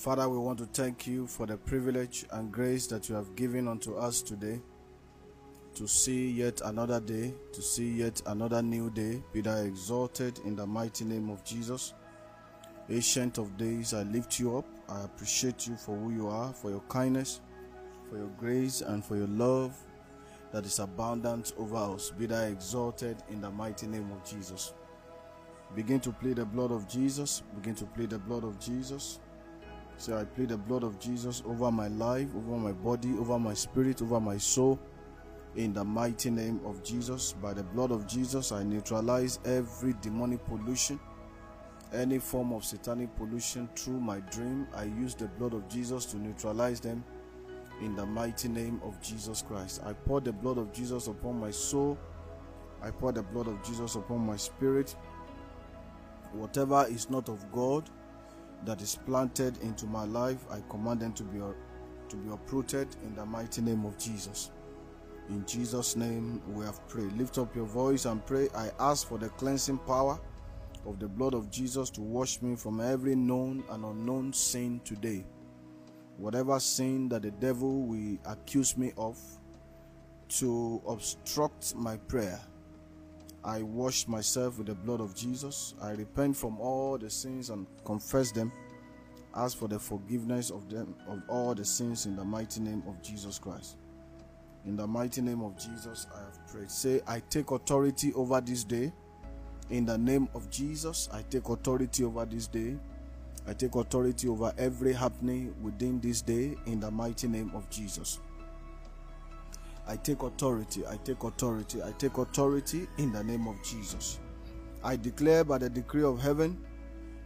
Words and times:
Father, 0.00 0.30
we 0.30 0.38
want 0.38 0.58
to 0.58 0.64
thank 0.64 1.06
you 1.06 1.26
for 1.26 1.44
the 1.44 1.58
privilege 1.58 2.24
and 2.32 2.50
grace 2.50 2.86
that 2.86 3.10
you 3.10 3.14
have 3.14 3.36
given 3.36 3.68
unto 3.68 3.96
us 3.96 4.22
today 4.22 4.58
to 5.74 5.86
see 5.86 6.30
yet 6.30 6.62
another 6.64 7.00
day, 7.00 7.34
to 7.52 7.60
see 7.60 7.90
yet 7.90 8.22
another 8.24 8.62
new 8.62 8.88
day. 8.88 9.22
Be 9.34 9.42
thou 9.42 9.56
exalted 9.56 10.38
in 10.46 10.56
the 10.56 10.66
mighty 10.66 11.04
name 11.04 11.28
of 11.28 11.44
Jesus. 11.44 11.92
Ancient 12.88 13.36
of 13.36 13.58
days, 13.58 13.92
I 13.92 14.04
lift 14.04 14.40
you 14.40 14.56
up. 14.56 14.64
I 14.88 15.04
appreciate 15.04 15.66
you 15.66 15.76
for 15.76 15.94
who 15.94 16.14
you 16.14 16.28
are, 16.28 16.50
for 16.50 16.70
your 16.70 16.82
kindness, 16.88 17.42
for 18.08 18.16
your 18.16 18.30
grace, 18.38 18.80
and 18.80 19.04
for 19.04 19.18
your 19.18 19.28
love 19.28 19.76
that 20.50 20.64
is 20.64 20.78
abundant 20.78 21.52
over 21.58 21.76
us. 21.76 22.10
Be 22.10 22.24
thou 22.24 22.44
exalted 22.44 23.18
in 23.28 23.42
the 23.42 23.50
mighty 23.50 23.86
name 23.86 24.10
of 24.12 24.24
Jesus. 24.24 24.72
Begin 25.76 26.00
to 26.00 26.10
plead 26.10 26.36
the 26.36 26.46
blood 26.46 26.72
of 26.72 26.88
Jesus. 26.88 27.42
Begin 27.54 27.74
to 27.74 27.84
plead 27.84 28.08
the 28.08 28.18
blood 28.18 28.44
of 28.44 28.58
Jesus. 28.58 29.20
Say, 30.00 30.14
I 30.14 30.24
plead 30.24 30.48
the 30.48 30.56
blood 30.56 30.82
of 30.82 30.98
Jesus 30.98 31.42
over 31.44 31.70
my 31.70 31.88
life, 31.88 32.28
over 32.34 32.56
my 32.56 32.72
body, 32.72 33.10
over 33.18 33.38
my 33.38 33.52
spirit, 33.52 34.00
over 34.00 34.18
my 34.18 34.38
soul. 34.38 34.80
In 35.56 35.74
the 35.74 35.84
mighty 35.84 36.30
name 36.30 36.58
of 36.64 36.82
Jesus, 36.82 37.34
by 37.34 37.52
the 37.52 37.64
blood 37.64 37.90
of 37.90 38.06
Jesus, 38.06 38.50
I 38.50 38.62
neutralize 38.62 39.40
every 39.44 39.94
demonic 40.00 40.42
pollution, 40.46 40.98
any 41.92 42.18
form 42.18 42.50
of 42.54 42.64
satanic 42.64 43.14
pollution 43.14 43.68
through 43.76 44.00
my 44.00 44.20
dream. 44.20 44.66
I 44.74 44.84
use 44.84 45.14
the 45.14 45.26
blood 45.26 45.52
of 45.52 45.68
Jesus 45.68 46.06
to 46.06 46.16
neutralize 46.16 46.80
them 46.80 47.04
in 47.82 47.94
the 47.94 48.06
mighty 48.06 48.48
name 48.48 48.80
of 48.82 48.98
Jesus 49.02 49.42
Christ. 49.42 49.82
I 49.84 49.92
pour 49.92 50.22
the 50.22 50.32
blood 50.32 50.56
of 50.56 50.72
Jesus 50.72 51.08
upon 51.08 51.38
my 51.38 51.50
soul. 51.50 51.98
I 52.80 52.90
pour 52.90 53.12
the 53.12 53.22
blood 53.22 53.48
of 53.48 53.62
Jesus 53.62 53.96
upon 53.96 54.20
my 54.20 54.36
spirit. 54.36 54.96
Whatever 56.32 56.86
is 56.88 57.10
not 57.10 57.28
of 57.28 57.52
God 57.52 57.90
that 58.64 58.82
is 58.82 58.98
planted 59.06 59.58
into 59.62 59.86
my 59.86 60.04
life, 60.04 60.44
I 60.50 60.60
command 60.68 61.00
them 61.00 61.12
to 61.14 61.22
be 61.24 61.40
to 62.08 62.16
be 62.16 62.32
uprooted 62.32 62.88
in 63.04 63.14
the 63.14 63.24
mighty 63.24 63.62
name 63.62 63.84
of 63.84 63.96
Jesus. 63.96 64.50
In 65.28 65.46
Jesus' 65.46 65.94
name 65.94 66.42
we 66.48 66.64
have 66.64 66.86
prayed. 66.88 67.12
Lift 67.12 67.38
up 67.38 67.54
your 67.54 67.66
voice 67.66 68.04
and 68.04 68.24
pray. 68.26 68.48
I 68.54 68.70
ask 68.80 69.06
for 69.06 69.16
the 69.16 69.28
cleansing 69.28 69.78
power 69.78 70.18
of 70.86 70.98
the 70.98 71.06
blood 71.06 71.34
of 71.34 71.50
Jesus 71.50 71.88
to 71.90 72.00
wash 72.00 72.42
me 72.42 72.56
from 72.56 72.80
every 72.80 73.14
known 73.14 73.62
and 73.70 73.84
unknown 73.84 74.32
sin 74.32 74.80
today. 74.84 75.24
Whatever 76.16 76.58
sin 76.58 77.08
that 77.10 77.22
the 77.22 77.30
devil 77.30 77.82
will 77.82 78.18
accuse 78.26 78.76
me 78.76 78.92
of 78.96 79.18
to 80.28 80.82
obstruct 80.86 81.74
my 81.76 81.96
prayer, 81.96 82.40
I 83.44 83.62
wash 83.62 84.06
myself 84.06 84.58
with 84.58 84.66
the 84.66 84.74
blood 84.74 85.00
of 85.00 85.14
Jesus. 85.14 85.74
I 85.80 85.92
repent 85.92 86.36
from 86.36 86.60
all 86.60 86.98
the 86.98 87.08
sins 87.08 87.50
and 87.50 87.66
confess 87.84 88.32
them. 88.32 88.52
Ask 89.34 89.56
for 89.58 89.68
the 89.68 89.78
forgiveness 89.78 90.50
of 90.50 90.68
them 90.68 90.94
of 91.08 91.22
all 91.28 91.54
the 91.54 91.64
sins 91.64 92.06
in 92.06 92.16
the 92.16 92.24
mighty 92.24 92.60
name 92.60 92.82
of 92.86 93.00
Jesus 93.00 93.38
Christ. 93.38 93.76
In 94.66 94.76
the 94.76 94.86
mighty 94.86 95.22
name 95.22 95.40
of 95.42 95.56
Jesus, 95.56 96.06
I 96.14 96.18
have 96.18 96.46
prayed. 96.52 96.70
Say, 96.70 97.00
I 97.06 97.22
take 97.30 97.50
authority 97.50 98.12
over 98.14 98.40
this 98.40 98.62
day. 98.64 98.92
In 99.70 99.86
the 99.86 99.96
name 99.96 100.28
of 100.34 100.50
Jesus, 100.50 101.08
I 101.12 101.22
take 101.30 101.48
authority 101.48 102.04
over 102.04 102.26
this 102.26 102.46
day. 102.46 102.76
I 103.46 103.54
take 103.54 103.74
authority 103.74 104.28
over 104.28 104.52
every 104.58 104.92
happening 104.92 105.54
within 105.62 105.98
this 106.00 106.20
day 106.20 106.56
in 106.66 106.80
the 106.80 106.90
mighty 106.90 107.26
name 107.26 107.52
of 107.54 107.70
Jesus. 107.70 108.18
I 109.90 109.96
take 109.96 110.22
authority, 110.22 110.86
I 110.86 110.98
take 110.98 111.24
authority, 111.24 111.82
I 111.82 111.90
take 111.98 112.16
authority 112.16 112.86
in 112.98 113.12
the 113.12 113.24
name 113.24 113.48
of 113.48 113.60
Jesus. 113.60 114.20
I 114.84 114.94
declare 114.94 115.42
by 115.42 115.58
the 115.58 115.68
decree 115.68 116.04
of 116.04 116.20
heaven 116.20 116.64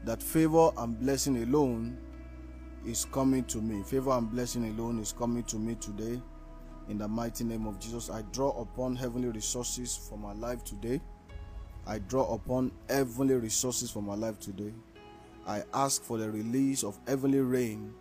that 0.04 0.22
favor 0.22 0.70
and 0.78 0.98
blessing 0.98 1.42
alone 1.42 1.98
is 2.86 3.04
coming 3.04 3.44
to 3.44 3.58
me. 3.60 3.82
Favor 3.82 4.12
and 4.12 4.30
blessing 4.30 4.64
alone 4.70 4.98
is 4.98 5.12
coming 5.12 5.42
to 5.42 5.56
me 5.56 5.74
today 5.74 6.18
in 6.88 6.96
the 6.96 7.06
mighty 7.06 7.44
name 7.44 7.66
of 7.66 7.78
Jesus. 7.78 8.08
I 8.08 8.22
draw 8.32 8.58
upon 8.58 8.96
heavenly 8.96 9.28
resources 9.28 9.94
for 9.94 10.16
my 10.16 10.32
life 10.32 10.64
today. 10.64 11.02
I 11.86 11.98
draw 11.98 12.32
upon 12.32 12.72
heavenly 12.88 13.34
resources 13.34 13.90
for 13.90 14.02
my 14.02 14.14
life 14.14 14.40
today. 14.40 14.72
I 15.46 15.64
ask 15.74 16.02
for 16.02 16.16
the 16.16 16.30
release 16.30 16.82
of 16.82 16.98
heavenly 17.06 17.40
rain 17.40 17.92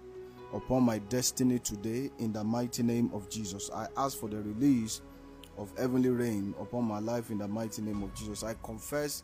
upon 0.53 0.83
my 0.83 0.99
destiny 0.99 1.59
today 1.59 2.09
in 2.19 2.31
the 2.31 2.43
mighty 2.43 2.83
name 2.83 3.09
of 3.13 3.29
Jesus. 3.29 3.69
I 3.73 3.87
ask 3.97 4.19
for 4.19 4.29
the 4.29 4.41
release 4.41 5.01
of 5.57 5.71
heavenly 5.77 6.09
rain 6.09 6.53
upon 6.59 6.85
my 6.85 6.99
life 6.99 7.29
in 7.29 7.39
the 7.39 7.47
mighty 7.47 7.81
name 7.81 8.03
of 8.03 8.13
Jesus. 8.13 8.43
I 8.43 8.55
confess 8.63 9.23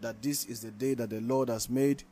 that 0.00 0.22
this 0.22 0.44
is 0.46 0.60
the 0.60 0.70
day 0.70 0.94
that 0.94 1.10
the 1.10 1.20
Lord 1.20 1.48
has 1.48 1.68
made 1.68 2.04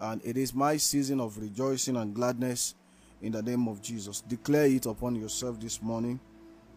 and 0.00 0.20
it 0.24 0.36
is 0.36 0.54
my 0.54 0.76
season 0.76 1.20
of 1.20 1.38
rejoicing 1.38 1.96
and 1.96 2.14
gladness 2.14 2.74
in 3.22 3.32
the 3.32 3.42
name 3.42 3.68
of 3.68 3.80
Jesus. 3.80 4.22
Declare 4.22 4.66
it 4.66 4.86
upon 4.86 5.14
yourself 5.14 5.60
this 5.60 5.80
morning 5.82 6.18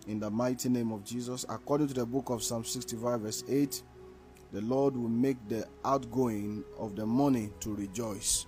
in 0.08 0.20
the 0.20 0.30
mighty 0.30 0.70
name 0.70 0.92
of 0.92 1.04
Jesus. 1.04 1.46
According 1.50 1.88
to 1.88 1.94
the 1.94 2.06
book 2.06 2.30
of 2.30 2.44
Psalm 2.44 2.64
65, 2.64 3.22
verse 3.22 3.44
8, 3.50 3.82
the 4.52 4.62
Lord 4.62 4.96
will 4.96 5.10
make 5.10 5.38
the 5.48 5.66
outgoing 5.84 6.64
of 6.78 6.96
the 6.96 7.06
money 7.06 7.50
to 7.62 7.74
rejoice 7.74 8.46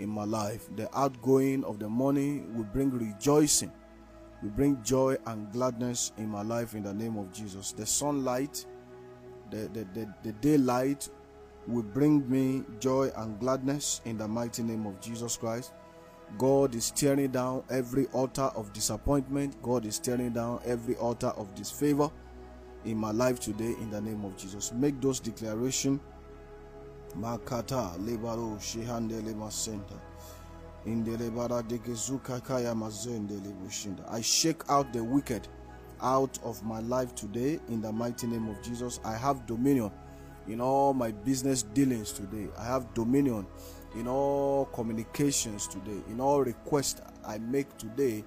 in 0.00 0.08
my 0.08 0.24
life. 0.24 0.68
The 0.76 0.88
outgoing 0.98 1.64
of 1.64 1.78
the 1.78 1.88
money 1.88 2.42
will 2.54 2.64
bring 2.64 2.90
rejoicing, 2.90 3.72
will 4.42 4.50
bring 4.50 4.82
joy 4.82 5.16
and 5.26 5.52
gladness 5.52 6.12
in 6.16 6.28
my 6.28 6.42
life 6.42 6.74
in 6.74 6.82
the 6.82 6.94
name 6.94 7.16
of 7.16 7.32
Jesus. 7.32 7.72
The 7.72 7.86
sunlight, 7.86 8.66
the, 9.50 9.68
the, 9.72 9.86
the, 9.94 10.14
the 10.22 10.32
daylight 10.32 11.08
will 11.66 11.82
bring 11.82 12.28
me 12.28 12.64
joy 12.80 13.10
and 13.16 13.38
gladness 13.38 14.00
in 14.04 14.18
the 14.18 14.26
mighty 14.26 14.62
name 14.62 14.86
of 14.86 15.00
Jesus 15.00 15.36
Christ. 15.36 15.72
God 16.38 16.74
is 16.74 16.90
tearing 16.90 17.30
down 17.30 17.64
every 17.70 18.06
altar 18.08 18.50
of 18.54 18.72
disappointment. 18.72 19.60
God 19.62 19.84
is 19.84 19.98
tearing 19.98 20.30
down 20.30 20.60
every 20.64 20.96
altar 20.96 21.28
of 21.28 21.54
disfavor 21.54 22.10
in 22.84 22.96
my 22.96 23.10
life 23.10 23.40
today 23.40 23.74
in 23.80 23.90
the 23.90 24.00
name 24.00 24.24
of 24.24 24.36
Jesus. 24.36 24.72
Make 24.72 25.00
those 25.00 25.20
declarations. 25.20 26.00
Makata. 27.18 27.96
Indelebara 30.86 31.62
kaya 32.42 32.74
bushinda. 32.74 34.10
I 34.10 34.20
shake 34.22 34.62
out 34.68 34.92
the 34.92 35.04
wicked 35.04 35.46
out 36.02 36.38
of 36.42 36.62
my 36.64 36.80
life 36.80 37.14
today 37.14 37.60
in 37.68 37.82
the 37.82 37.92
mighty 37.92 38.26
name 38.26 38.48
of 38.48 38.62
Jesus. 38.62 39.00
I 39.04 39.14
have 39.14 39.46
dominion 39.46 39.90
in 40.48 40.60
all 40.60 40.94
my 40.94 41.10
business 41.10 41.62
dealings 41.62 42.12
today. 42.12 42.48
I 42.58 42.64
have 42.64 42.92
dominion 42.94 43.46
in 43.94 44.08
all 44.08 44.66
communications 44.66 45.66
today, 45.66 46.00
in 46.08 46.20
all 46.20 46.40
requests 46.40 47.00
I 47.26 47.38
make 47.38 47.76
today, 47.76 48.24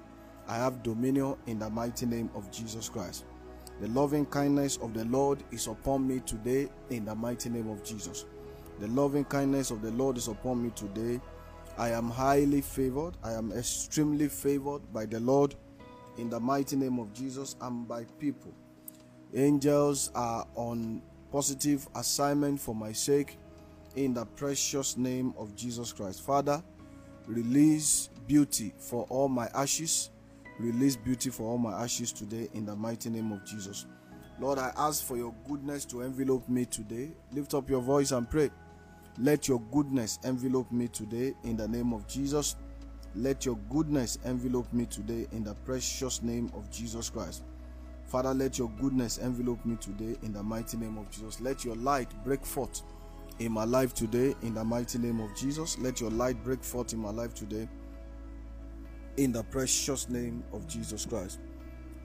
I 0.48 0.56
have 0.58 0.84
dominion 0.84 1.36
in 1.48 1.60
the 1.60 1.70
mighty 1.70 2.06
name 2.06 2.30
of 2.36 2.52
Jesus 2.52 2.90
Christ. 2.90 3.26
The 3.82 3.88
loving 3.88 4.26
kindness 4.26 4.78
of 4.78 4.94
the 4.94 5.06
Lord 5.06 5.44
is 5.52 5.68
upon 5.68 6.08
me 6.08 6.20
today 6.20 6.70
in 6.90 7.06
the 7.06 7.16
mighty 7.16 7.50
name 7.50 7.70
of 7.70 7.84
Jesus. 7.84 8.26
The 8.84 8.90
loving 8.90 9.24
kindness 9.24 9.72
of 9.72 9.82
the 9.82 9.92
Lord 9.92 10.18
is 10.18 10.28
upon 10.28 10.62
me 10.62 10.70
today. 10.72 11.22
I 11.78 11.92
am 11.92 12.10
highly 12.10 12.60
favored. 12.60 13.14
I 13.24 13.32
am 13.32 13.54
extremely 13.54 14.28
favored 14.28 14.82
by 14.92 15.06
the 15.06 15.22
Lord 15.22 15.56
in 16.18 16.30
the 16.30 16.38
mighty 16.38 16.76
name 16.76 17.00
of 17.00 17.14
Jesus 17.14 17.56
and 17.62 17.88
by 17.88 18.04
people. 18.20 18.54
Angels 19.34 20.12
are 20.14 20.46
on 20.56 21.02
positive 21.32 21.88
assignment 21.96 22.60
for 22.60 22.76
my 22.76 22.92
sake 22.92 23.38
in 23.96 24.14
the 24.14 24.26
precious 24.26 24.98
name 24.98 25.34
of 25.38 25.56
Jesus 25.56 25.94
Christ. 25.94 26.22
Father, 26.22 26.62
release 27.26 28.10
beauty 28.28 28.74
for 28.78 29.06
all 29.08 29.30
my 29.30 29.48
ashes. 29.54 30.10
Release 30.60 30.98
beauty 30.98 31.30
for 31.30 31.44
all 31.44 31.58
my 31.58 31.72
ashes 31.72 32.12
today 32.12 32.50
in 32.54 32.66
the 32.66 32.76
mighty 32.76 33.10
name 33.10 33.32
of 33.32 33.46
Jesus. 33.46 33.86
Lord, 34.42 34.60
I 34.60 34.74
ask 34.76 35.06
for 35.06 35.16
your 35.16 35.34
goodness 35.48 35.86
to 35.86 36.02
envelop 36.02 36.50
me 36.50 36.66
today. 36.66 37.14
Lift 37.32 37.54
up 37.54 37.70
your 37.70 37.82
voice 37.82 38.12
and 38.12 38.30
pray. 38.30 38.52
Let 39.20 39.48
your 39.48 39.62
goodness 39.72 40.20
envelop 40.24 40.72
me 40.72 40.88
today 40.88 41.36
in 41.44 41.56
the 41.56 41.68
name 41.68 41.94
of 41.94 42.08
Jesus. 42.08 42.56
Let 43.16 43.46
your 43.46 43.58
goodness 43.70 44.18
envelop 44.26 44.72
me 44.74 44.88
today 44.88 45.28
in 45.32 45.44
the 45.44 45.54
precious 45.54 46.24
name 46.24 46.52
of 46.56 46.70
Jesus 46.72 47.12
Christ. 47.12 47.44
Father, 48.06 48.34
let 48.34 48.58
your 48.58 48.70
goodness 48.82 49.20
envelop 49.20 49.64
me 49.66 49.76
today 49.76 50.18
in 50.24 50.34
the 50.34 50.42
mighty 50.42 50.78
name 50.78 50.98
of 50.98 51.10
Jesus. 51.12 51.40
Let 51.40 51.64
your 51.64 51.76
light 51.76 52.12
break 52.24 52.44
forth 52.44 52.82
in 53.38 53.52
my 53.52 53.66
life 53.66 53.94
today 53.94 54.36
in 54.42 54.56
the 54.56 54.64
mighty 54.64 54.98
name 54.98 55.20
of 55.20 55.36
Jesus. 55.36 55.78
Let 55.78 56.02
your 56.02 56.10
light 56.10 56.44
break 56.44 56.64
forth 56.64 56.94
in 56.94 57.00
my 57.00 57.12
life 57.12 57.36
today 57.36 57.68
in 59.18 59.32
the 59.32 59.44
precious 59.44 60.10
name 60.10 60.44
of 60.54 60.68
Jesus 60.68 61.06
Christ. 61.06 61.40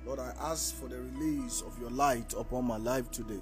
Lord, 0.05 0.19
I 0.19 0.33
ask 0.41 0.75
for 0.75 0.89
the 0.89 1.01
release 1.01 1.63
of 1.63 1.79
your 1.81 1.91
light 1.91 2.35
upon 2.39 2.67
my 2.67 2.77
life 2.77 3.11
today. 3.11 3.41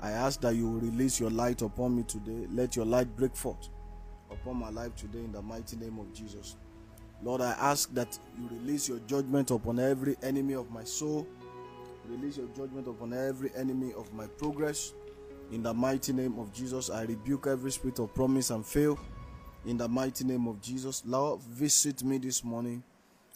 I 0.00 0.10
ask 0.12 0.40
that 0.42 0.54
you 0.54 0.78
release 0.78 1.18
your 1.18 1.30
light 1.30 1.62
upon 1.62 1.96
me 1.96 2.04
today. 2.04 2.46
Let 2.50 2.76
your 2.76 2.84
light 2.84 3.16
break 3.16 3.34
forth 3.34 3.68
upon 4.30 4.56
my 4.56 4.70
life 4.70 4.94
today 4.94 5.18
in 5.18 5.32
the 5.32 5.42
mighty 5.42 5.76
name 5.76 5.98
of 5.98 6.12
Jesus. 6.12 6.56
Lord, 7.22 7.40
I 7.40 7.50
ask 7.58 7.92
that 7.94 8.16
you 8.38 8.48
release 8.48 8.88
your 8.88 9.00
judgment 9.00 9.50
upon 9.50 9.80
every 9.80 10.16
enemy 10.22 10.54
of 10.54 10.70
my 10.70 10.84
soul. 10.84 11.26
Release 12.06 12.36
your 12.36 12.46
judgment 12.48 12.86
upon 12.86 13.12
every 13.12 13.50
enemy 13.56 13.92
of 13.94 14.12
my 14.14 14.26
progress. 14.26 14.92
In 15.50 15.62
the 15.62 15.74
mighty 15.74 16.12
name 16.12 16.38
of 16.38 16.52
Jesus, 16.52 16.90
I 16.90 17.02
rebuke 17.02 17.46
every 17.46 17.72
spirit 17.72 17.98
of 17.98 18.14
promise 18.14 18.50
and 18.50 18.64
fail. 18.64 18.98
In 19.66 19.76
the 19.76 19.88
mighty 19.88 20.24
name 20.24 20.46
of 20.46 20.60
Jesus, 20.60 21.02
Lord, 21.04 21.40
visit 21.42 22.04
me 22.04 22.18
this 22.18 22.44
morning 22.44 22.84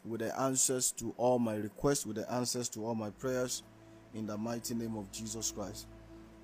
with 0.04 0.20
the 0.20 0.38
answers 0.40 0.92
to 0.92 1.12
all 1.16 1.38
my 1.38 1.56
requests, 1.56 2.06
with 2.06 2.16
the 2.16 2.30
answers 2.32 2.68
to 2.70 2.86
all 2.86 2.94
my 2.94 3.10
prayers. 3.10 3.64
In 4.14 4.26
the 4.26 4.36
mighty 4.36 4.74
name 4.74 4.96
of 4.96 5.10
Jesus 5.10 5.50
Christ. 5.50 5.86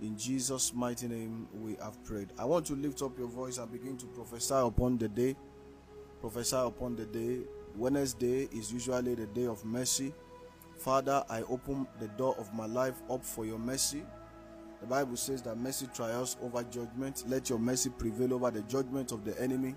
In 0.00 0.16
Jesus' 0.16 0.72
mighty 0.72 1.08
name, 1.08 1.48
we 1.52 1.76
have 1.82 2.02
prayed. 2.04 2.28
I 2.38 2.44
want 2.44 2.66
to 2.66 2.74
lift 2.74 3.02
up 3.02 3.18
your 3.18 3.26
voice 3.26 3.58
and 3.58 3.70
begin 3.70 3.96
to 3.98 4.06
prophesy 4.06 4.54
upon 4.54 4.98
the 4.98 5.08
day. 5.08 5.34
Prophesy 6.20 6.56
upon 6.56 6.94
the 6.94 7.04
day. 7.06 7.40
Wednesday 7.76 8.48
is 8.52 8.72
usually 8.72 9.14
the 9.16 9.26
day 9.26 9.46
of 9.46 9.64
mercy. 9.64 10.14
Father, 10.76 11.24
I 11.28 11.42
open 11.42 11.86
the 11.98 12.06
door 12.08 12.36
of 12.38 12.54
my 12.54 12.66
life 12.66 13.02
up 13.10 13.24
for 13.24 13.44
your 13.44 13.58
mercy. 13.58 14.04
The 14.80 14.86
Bible 14.86 15.16
says 15.16 15.42
that 15.42 15.56
mercy 15.58 15.88
triumphs 15.92 16.36
over 16.40 16.62
judgment. 16.62 17.24
Let 17.26 17.50
your 17.50 17.58
mercy 17.58 17.90
prevail 17.90 18.34
over 18.34 18.52
the 18.52 18.62
judgment 18.62 19.10
of 19.10 19.24
the 19.24 19.40
enemy. 19.40 19.74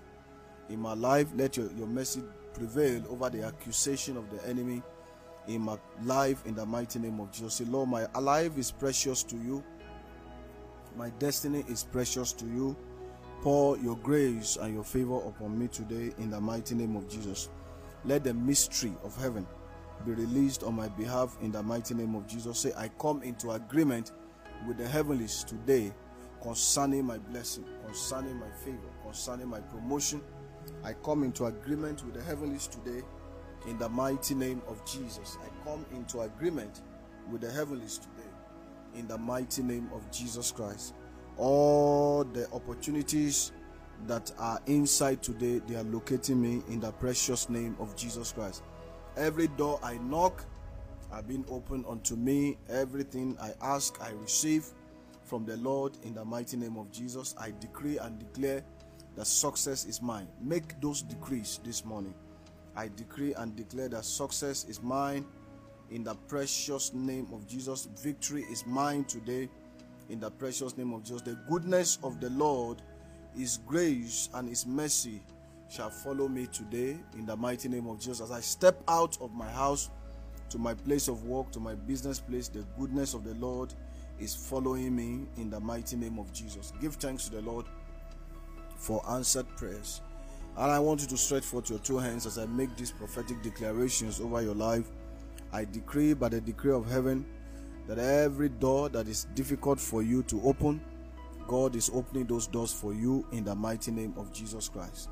In 0.68 0.80
my 0.80 0.94
life, 0.94 1.26
let 1.34 1.56
your, 1.56 1.72
your 1.72 1.88
mercy 1.88 2.22
prevail 2.54 3.02
over 3.10 3.28
the 3.28 3.42
accusation 3.42 4.16
of 4.16 4.30
the 4.30 4.46
enemy. 4.48 4.82
In 5.48 5.62
my 5.62 5.76
life, 6.04 6.46
in 6.46 6.54
the 6.54 6.64
mighty 6.64 7.00
name 7.00 7.18
of 7.18 7.32
Jesus. 7.32 7.54
Say, 7.54 7.64
Lord, 7.64 7.88
my 7.88 8.06
life 8.20 8.56
is 8.56 8.70
precious 8.70 9.24
to 9.24 9.36
you. 9.36 9.64
My 10.96 11.08
destiny 11.18 11.64
is 11.68 11.84
precious 11.84 12.32
to 12.34 12.44
you. 12.44 12.76
Pour 13.40 13.78
your 13.78 13.96
grace 13.96 14.56
and 14.60 14.74
your 14.74 14.84
favor 14.84 15.16
upon 15.16 15.58
me 15.58 15.66
today 15.68 16.12
in 16.18 16.30
the 16.30 16.40
mighty 16.40 16.74
name 16.74 16.96
of 16.96 17.08
Jesus. 17.08 17.48
Let 18.04 18.24
the 18.24 18.34
mystery 18.34 18.92
of 19.02 19.16
heaven 19.16 19.46
be 20.04 20.12
released 20.12 20.62
on 20.62 20.74
my 20.74 20.88
behalf 20.88 21.36
in 21.40 21.50
the 21.50 21.62
mighty 21.62 21.94
name 21.94 22.14
of 22.14 22.26
Jesus. 22.26 22.58
Say, 22.58 22.72
I 22.76 22.88
come 23.00 23.22
into 23.22 23.52
agreement 23.52 24.12
with 24.68 24.76
the 24.76 24.86
heavenlies 24.86 25.44
today 25.44 25.92
concerning 26.42 27.04
my 27.06 27.18
blessing, 27.18 27.64
concerning 27.86 28.36
my 28.36 28.50
favor, 28.64 28.78
concerning 29.02 29.48
my 29.48 29.60
promotion. 29.60 30.20
I 30.84 30.92
come 30.92 31.24
into 31.24 31.46
agreement 31.46 32.04
with 32.04 32.14
the 32.14 32.22
heavenlies 32.22 32.66
today 32.66 33.02
in 33.66 33.78
the 33.78 33.88
mighty 33.88 34.34
name 34.34 34.60
of 34.68 34.84
Jesus. 34.84 35.38
I 35.42 35.64
come 35.64 35.86
into 35.94 36.20
agreement 36.20 36.82
with 37.30 37.40
the 37.40 37.50
heavenlies 37.50 37.98
today 37.98 38.21
in 38.94 39.06
the 39.08 39.18
mighty 39.18 39.62
name 39.62 39.88
of 39.94 40.10
Jesus 40.10 40.50
Christ. 40.50 40.94
All 41.36 42.24
the 42.24 42.50
opportunities 42.52 43.52
that 44.06 44.32
are 44.38 44.60
inside 44.66 45.22
today, 45.22 45.60
they 45.66 45.76
are 45.76 45.84
locating 45.84 46.40
me 46.40 46.62
in 46.68 46.80
the 46.80 46.92
precious 46.92 47.48
name 47.48 47.76
of 47.78 47.96
Jesus 47.96 48.32
Christ. 48.32 48.62
Every 49.16 49.48
door 49.48 49.78
I 49.82 49.98
knock, 49.98 50.44
have 51.12 51.28
been 51.28 51.44
opened 51.48 51.84
unto 51.88 52.16
me. 52.16 52.58
Everything 52.68 53.36
I 53.40 53.52
ask, 53.60 54.00
I 54.00 54.10
receive 54.12 54.66
from 55.24 55.44
the 55.44 55.56
Lord 55.58 55.96
in 56.02 56.14
the 56.14 56.24
mighty 56.24 56.56
name 56.56 56.76
of 56.76 56.90
Jesus. 56.90 57.34
I 57.38 57.52
decree 57.60 57.98
and 57.98 58.18
declare 58.18 58.64
that 59.16 59.26
success 59.26 59.84
is 59.84 60.00
mine. 60.00 60.28
Make 60.40 60.80
those 60.80 61.02
decrees 61.02 61.60
this 61.62 61.84
morning. 61.84 62.14
I 62.74 62.88
decree 62.96 63.34
and 63.34 63.54
declare 63.54 63.88
that 63.90 64.04
success 64.04 64.64
is 64.64 64.82
mine 64.82 65.26
in 65.92 66.02
the 66.02 66.14
precious 66.26 66.92
name 66.94 67.28
of 67.32 67.46
Jesus. 67.46 67.88
Victory 68.00 68.42
is 68.50 68.66
mine 68.66 69.04
today 69.04 69.48
in 70.08 70.18
the 70.18 70.30
precious 70.30 70.76
name 70.76 70.92
of 70.92 71.02
Jesus. 71.02 71.22
The 71.22 71.38
goodness 71.48 71.98
of 72.02 72.20
the 72.20 72.30
Lord, 72.30 72.82
His 73.36 73.58
grace 73.66 74.28
and 74.34 74.48
His 74.48 74.66
mercy 74.66 75.22
shall 75.70 75.90
follow 75.90 76.28
me 76.28 76.46
today 76.46 76.98
in 77.14 77.26
the 77.26 77.36
mighty 77.36 77.68
name 77.68 77.86
of 77.86 77.98
Jesus. 77.98 78.20
As 78.20 78.30
I 78.30 78.40
step 78.40 78.82
out 78.88 79.20
of 79.20 79.32
my 79.32 79.48
house 79.50 79.90
to 80.50 80.58
my 80.58 80.74
place 80.74 81.08
of 81.08 81.24
work, 81.24 81.50
to 81.52 81.60
my 81.60 81.74
business 81.74 82.18
place, 82.20 82.48
the 82.48 82.64
goodness 82.78 83.14
of 83.14 83.24
the 83.24 83.34
Lord 83.34 83.72
is 84.18 84.34
following 84.34 84.94
me 84.94 85.26
in 85.36 85.50
the 85.50 85.60
mighty 85.60 85.96
name 85.96 86.18
of 86.18 86.32
Jesus. 86.32 86.72
Give 86.80 86.94
thanks 86.94 87.24
to 87.24 87.36
the 87.36 87.42
Lord 87.42 87.66
for 88.76 89.02
answered 89.10 89.46
prayers. 89.56 90.00
And 90.56 90.70
I 90.70 90.78
want 90.78 91.00
you 91.00 91.06
to 91.08 91.16
stretch 91.16 91.44
forth 91.44 91.70
your 91.70 91.78
two 91.78 91.98
hands 91.98 92.26
as 92.26 92.38
I 92.38 92.46
make 92.46 92.76
these 92.76 92.90
prophetic 92.90 93.42
declarations 93.42 94.20
over 94.20 94.42
your 94.42 94.54
life. 94.54 94.90
I 95.52 95.64
decree 95.64 96.14
by 96.14 96.30
the 96.30 96.40
decree 96.40 96.72
of 96.72 96.90
heaven 96.90 97.26
that 97.86 97.98
every 97.98 98.48
door 98.48 98.88
that 98.90 99.08
is 99.08 99.26
difficult 99.34 99.78
for 99.78 100.02
you 100.02 100.22
to 100.24 100.40
open, 100.42 100.80
God 101.46 101.76
is 101.76 101.90
opening 101.92 102.26
those 102.26 102.46
doors 102.46 102.72
for 102.72 102.94
you 102.94 103.26
in 103.32 103.44
the 103.44 103.54
mighty 103.54 103.90
name 103.90 104.14
of 104.16 104.32
Jesus 104.32 104.68
Christ. 104.68 105.10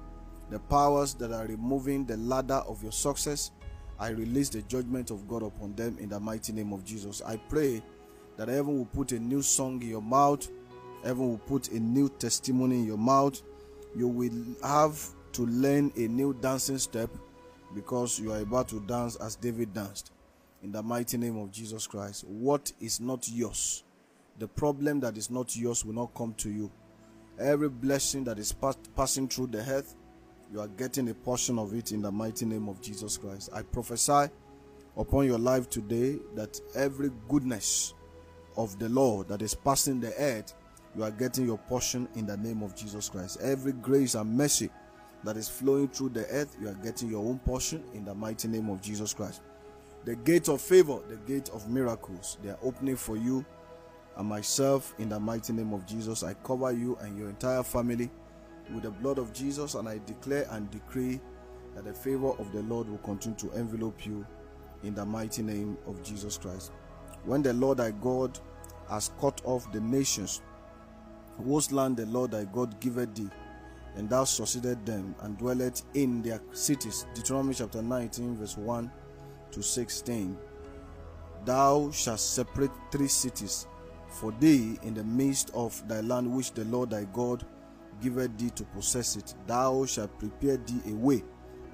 The 0.50 0.58
powers 0.58 1.14
that 1.14 1.32
are 1.32 1.46
removing 1.46 2.06
the 2.06 2.16
ladder 2.16 2.62
of 2.66 2.82
your 2.82 2.92
success, 2.92 3.50
I 3.98 4.10
release 4.10 4.48
the 4.48 4.62
judgment 4.62 5.10
of 5.10 5.28
God 5.28 5.42
upon 5.42 5.74
them 5.74 5.98
in 6.00 6.08
the 6.08 6.18
mighty 6.18 6.52
name 6.52 6.72
of 6.72 6.84
Jesus. 6.84 7.20
I 7.24 7.36
pray 7.36 7.82
that 8.36 8.48
heaven 8.48 8.78
will 8.78 8.86
put 8.86 9.12
a 9.12 9.18
new 9.18 9.42
song 9.42 9.82
in 9.82 9.88
your 9.88 10.02
mouth, 10.02 10.48
heaven 11.04 11.28
will 11.28 11.38
put 11.38 11.68
a 11.68 11.78
new 11.78 12.08
testimony 12.08 12.76
in 12.76 12.86
your 12.86 12.98
mouth. 12.98 13.42
You 13.94 14.08
will 14.08 14.32
have 14.62 14.98
to 15.32 15.46
learn 15.46 15.92
a 15.96 16.08
new 16.08 16.32
dancing 16.34 16.78
step 16.78 17.10
because 17.74 18.18
you 18.18 18.32
are 18.32 18.40
about 18.40 18.68
to 18.68 18.80
dance 18.80 19.16
as 19.16 19.36
David 19.36 19.74
danced. 19.74 20.12
In 20.62 20.72
the 20.72 20.82
mighty 20.82 21.16
name 21.16 21.38
of 21.38 21.50
Jesus 21.50 21.86
Christ. 21.86 22.24
What 22.26 22.70
is 22.80 23.00
not 23.00 23.28
yours, 23.28 23.82
the 24.38 24.46
problem 24.46 25.00
that 25.00 25.16
is 25.16 25.30
not 25.30 25.56
yours 25.56 25.84
will 25.84 25.94
not 25.94 26.14
come 26.14 26.34
to 26.34 26.50
you. 26.50 26.70
Every 27.38 27.70
blessing 27.70 28.24
that 28.24 28.38
is 28.38 28.52
pass- 28.52 28.76
passing 28.94 29.26
through 29.26 29.48
the 29.48 29.60
earth, 29.60 29.96
you 30.52 30.60
are 30.60 30.68
getting 30.68 31.08
a 31.08 31.14
portion 31.14 31.58
of 31.58 31.72
it 31.74 31.92
in 31.92 32.02
the 32.02 32.12
mighty 32.12 32.44
name 32.44 32.68
of 32.68 32.82
Jesus 32.82 33.16
Christ. 33.16 33.48
I 33.54 33.62
prophesy 33.62 34.30
upon 34.96 35.26
your 35.26 35.38
life 35.38 35.70
today 35.70 36.18
that 36.34 36.60
every 36.74 37.10
goodness 37.28 37.94
of 38.56 38.78
the 38.78 38.88
Lord 38.90 39.28
that 39.28 39.40
is 39.40 39.54
passing 39.54 40.00
the 40.00 40.12
earth, 40.18 40.54
you 40.94 41.04
are 41.04 41.10
getting 41.10 41.46
your 41.46 41.58
portion 41.58 42.06
in 42.16 42.26
the 42.26 42.36
name 42.36 42.62
of 42.62 42.76
Jesus 42.76 43.08
Christ. 43.08 43.38
Every 43.40 43.72
grace 43.72 44.14
and 44.14 44.36
mercy 44.36 44.68
that 45.24 45.36
is 45.36 45.48
flowing 45.48 45.88
through 45.88 46.10
the 46.10 46.26
earth, 46.26 46.56
you 46.60 46.68
are 46.68 46.74
getting 46.74 47.08
your 47.10 47.24
own 47.24 47.38
portion 47.38 47.82
in 47.94 48.04
the 48.04 48.14
mighty 48.14 48.48
name 48.48 48.68
of 48.68 48.82
Jesus 48.82 49.14
Christ. 49.14 49.40
The 50.04 50.16
gate 50.16 50.48
of 50.48 50.60
favor, 50.60 50.98
the 51.08 51.16
gate 51.16 51.50
of 51.50 51.68
miracles, 51.68 52.38
they 52.42 52.50
are 52.50 52.58
opening 52.62 52.96
for 52.96 53.16
you 53.16 53.44
and 54.16 54.26
myself 54.26 54.94
in 54.98 55.10
the 55.10 55.20
mighty 55.20 55.52
name 55.52 55.74
of 55.74 55.86
Jesus. 55.86 56.22
I 56.22 56.34
cover 56.34 56.72
you 56.72 56.96
and 57.02 57.18
your 57.18 57.28
entire 57.28 57.62
family 57.62 58.10
with 58.72 58.84
the 58.84 58.90
blood 58.90 59.18
of 59.18 59.32
Jesus, 59.32 59.74
and 59.74 59.88
I 59.88 60.00
declare 60.06 60.46
and 60.50 60.70
decree 60.70 61.20
that 61.74 61.84
the 61.84 61.92
favor 61.92 62.30
of 62.30 62.50
the 62.52 62.62
Lord 62.62 62.88
will 62.88 62.98
continue 62.98 63.36
to 63.38 63.52
envelope 63.52 64.06
you 64.06 64.26
in 64.82 64.94
the 64.94 65.04
mighty 65.04 65.42
name 65.42 65.76
of 65.86 66.02
Jesus 66.02 66.38
Christ. 66.38 66.72
When 67.24 67.42
the 67.42 67.52
Lord 67.52 67.78
thy 67.78 67.90
God 67.90 68.38
has 68.88 69.10
cut 69.20 69.42
off 69.44 69.70
the 69.70 69.80
nations, 69.80 70.40
whose 71.44 71.72
land 71.72 71.98
the 71.98 72.06
Lord 72.06 72.30
thy 72.30 72.44
God 72.44 72.80
giveth 72.80 73.14
thee, 73.14 73.30
and 73.96 74.08
thou 74.08 74.24
succeeded 74.24 74.86
them 74.86 75.14
and 75.20 75.36
dwelleth 75.36 75.82
in 75.94 76.22
their 76.22 76.40
cities. 76.52 77.06
Deuteronomy 77.14 77.54
chapter 77.54 77.82
19, 77.82 78.36
verse 78.36 78.56
1 78.56 78.90
to 79.52 79.62
16. 79.62 80.36
Thou 81.44 81.90
shalt 81.90 82.20
separate 82.20 82.70
three 82.90 83.08
cities 83.08 83.66
for 84.08 84.32
thee 84.40 84.78
in 84.82 84.94
the 84.94 85.04
midst 85.04 85.50
of 85.54 85.86
thy 85.88 86.00
land 86.00 86.30
which 86.34 86.52
the 86.52 86.64
Lord 86.64 86.90
thy 86.90 87.04
God 87.12 87.44
giveth 88.02 88.36
thee 88.38 88.50
to 88.50 88.64
possess 88.64 89.16
it. 89.16 89.34
Thou 89.46 89.84
shalt 89.86 90.18
prepare 90.18 90.56
thee 90.56 90.80
a 90.90 90.94
way 90.94 91.22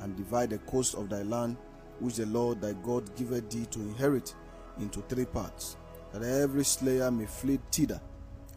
and 0.01 0.17
divide 0.17 0.51
the 0.51 0.59
coast 0.59 0.95
of 0.95 1.09
thy 1.09 1.23
land 1.23 1.57
which 2.01 2.17
the 2.17 2.27
Lord 2.27 2.61
thy 2.61 2.75
God 2.75 3.15
giveth 3.17 3.51
thee 3.51 3.67
to 3.71 3.81
inherit 3.81 4.35
into 4.79 5.01
three 5.03 5.25
parts, 5.25 5.77
that 6.13 6.23
every 6.23 6.65
slayer 6.65 7.11
may 7.11 7.27
flee 7.27 7.59
thither. 7.73 8.01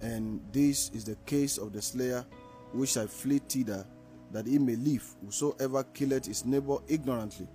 And 0.01 0.41
this 0.51 0.89
is 0.91 1.05
the 1.05 1.15
case 1.25 1.57
of 1.57 1.73
the 1.73 1.81
slayer 1.81 2.25
which 2.73 2.91
shall 2.91 3.07
flee 3.07 3.39
thither, 3.47 3.85
that 4.31 4.45
he 4.45 4.59
may 4.59 4.75
live. 4.75 5.15
Whosoever 5.25 5.83
killeth 5.83 6.25
his 6.25 6.45
neighbor 6.45 6.77
ignorantly, 6.87 7.47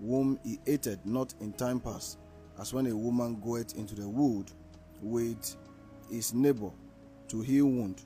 whom 0.00 0.38
he 0.44 0.58
hated 0.66 0.98
not 1.04 1.34
in 1.40 1.52
time 1.52 1.80
past, 1.80 2.18
as 2.60 2.72
when 2.72 2.86
a 2.86 2.96
woman 2.96 3.40
goeth 3.40 3.76
into 3.76 3.94
the 3.94 4.08
wood 4.08 4.50
with 5.02 5.56
his 6.10 6.34
neighbor 6.34 6.70
to 7.28 7.40
heal 7.40 7.66
wound. 7.66 8.02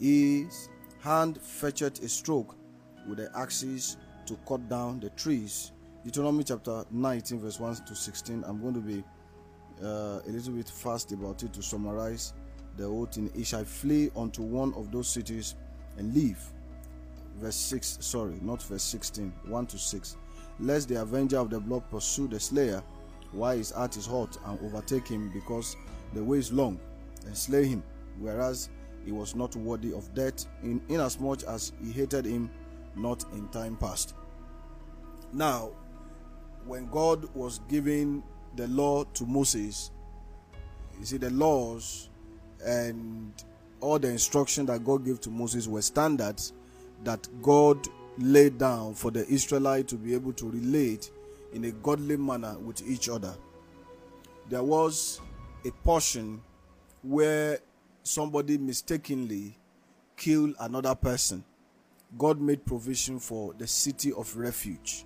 His 0.00 0.68
hand 1.00 1.40
fetcheth 1.40 2.02
a 2.02 2.08
stroke 2.08 2.56
with 3.08 3.18
the 3.18 3.30
axes 3.36 3.96
to 4.26 4.36
cut 4.48 4.68
down 4.68 5.00
the 5.00 5.10
trees. 5.10 5.72
Deuteronomy 6.04 6.44
chapter 6.44 6.84
19, 6.90 7.40
verse 7.40 7.60
1 7.60 7.76
to 7.86 7.94
16. 7.94 8.44
I'm 8.46 8.60
going 8.60 8.74
to 8.74 8.80
be 8.80 9.04
uh, 9.82 10.20
a 10.26 10.30
little 10.30 10.52
bit 10.54 10.68
fast 10.68 11.12
about 11.12 11.42
it 11.42 11.52
to 11.52 11.62
summarize 11.62 12.32
the 12.76 12.84
whole 12.84 13.06
thing. 13.06 13.30
He 13.34 13.44
shall 13.44 13.64
flee 13.64 14.10
unto 14.16 14.42
one 14.42 14.74
of 14.74 14.90
those 14.90 15.08
cities 15.08 15.54
and 15.98 16.14
live. 16.14 16.38
Verse 17.36 17.56
6, 17.56 17.98
sorry, 18.00 18.38
not 18.42 18.62
verse 18.62 18.82
16, 18.82 19.32
1 19.46 19.66
to 19.66 19.78
6. 19.78 20.16
Lest 20.60 20.88
the 20.88 21.00
avenger 21.00 21.38
of 21.38 21.50
the 21.50 21.60
blood 21.60 21.88
pursue 21.90 22.28
the 22.28 22.38
slayer 22.38 22.82
why 23.32 23.56
his 23.56 23.72
heart 23.72 23.96
is 23.96 24.06
hot 24.06 24.36
and 24.46 24.58
overtake 24.60 25.08
him 25.08 25.28
because 25.30 25.76
the 26.12 26.22
way 26.22 26.38
is 26.38 26.52
long 26.52 26.78
and 27.26 27.36
slay 27.36 27.66
him, 27.66 27.82
whereas 28.20 28.68
he 29.04 29.12
was 29.12 29.34
not 29.34 29.54
worthy 29.56 29.92
of 29.92 30.14
death, 30.14 30.46
in 30.62 30.80
inasmuch 30.88 31.42
as 31.44 31.72
he 31.82 31.90
hated 31.90 32.24
him 32.24 32.50
not 32.96 33.24
in 33.32 33.48
time 33.48 33.76
past. 33.76 34.14
Now, 35.32 35.72
when 36.64 36.86
God 36.86 37.28
was 37.34 37.60
giving 37.68 38.22
the 38.56 38.68
law 38.68 39.04
to 39.04 39.26
Moses, 39.26 39.90
you 40.98 41.04
see, 41.04 41.16
the 41.16 41.30
laws 41.30 42.08
and 42.64 43.32
all 43.80 43.98
the 43.98 44.08
instruction 44.08 44.64
that 44.66 44.84
God 44.84 45.04
gave 45.04 45.20
to 45.22 45.30
Moses 45.30 45.66
were 45.66 45.82
standards 45.82 46.52
that 47.02 47.28
God 47.42 47.86
laid 48.18 48.58
down 48.58 48.94
for 48.94 49.10
the 49.10 49.26
Israelite 49.28 49.88
to 49.88 49.96
be 49.96 50.14
able 50.14 50.32
to 50.34 50.48
relate 50.48 51.10
in 51.52 51.64
a 51.64 51.70
godly 51.70 52.16
manner 52.16 52.56
with 52.58 52.86
each 52.88 53.08
other. 53.08 53.34
There 54.48 54.62
was 54.62 55.20
a 55.64 55.70
portion 55.70 56.42
where 57.02 57.58
somebody 58.02 58.58
mistakenly 58.58 59.58
killed 60.16 60.54
another 60.60 60.94
person. 60.94 61.44
God 62.16 62.40
made 62.40 62.64
provision 62.64 63.18
for 63.18 63.54
the 63.54 63.66
city 63.66 64.12
of 64.12 64.36
refuge. 64.36 65.04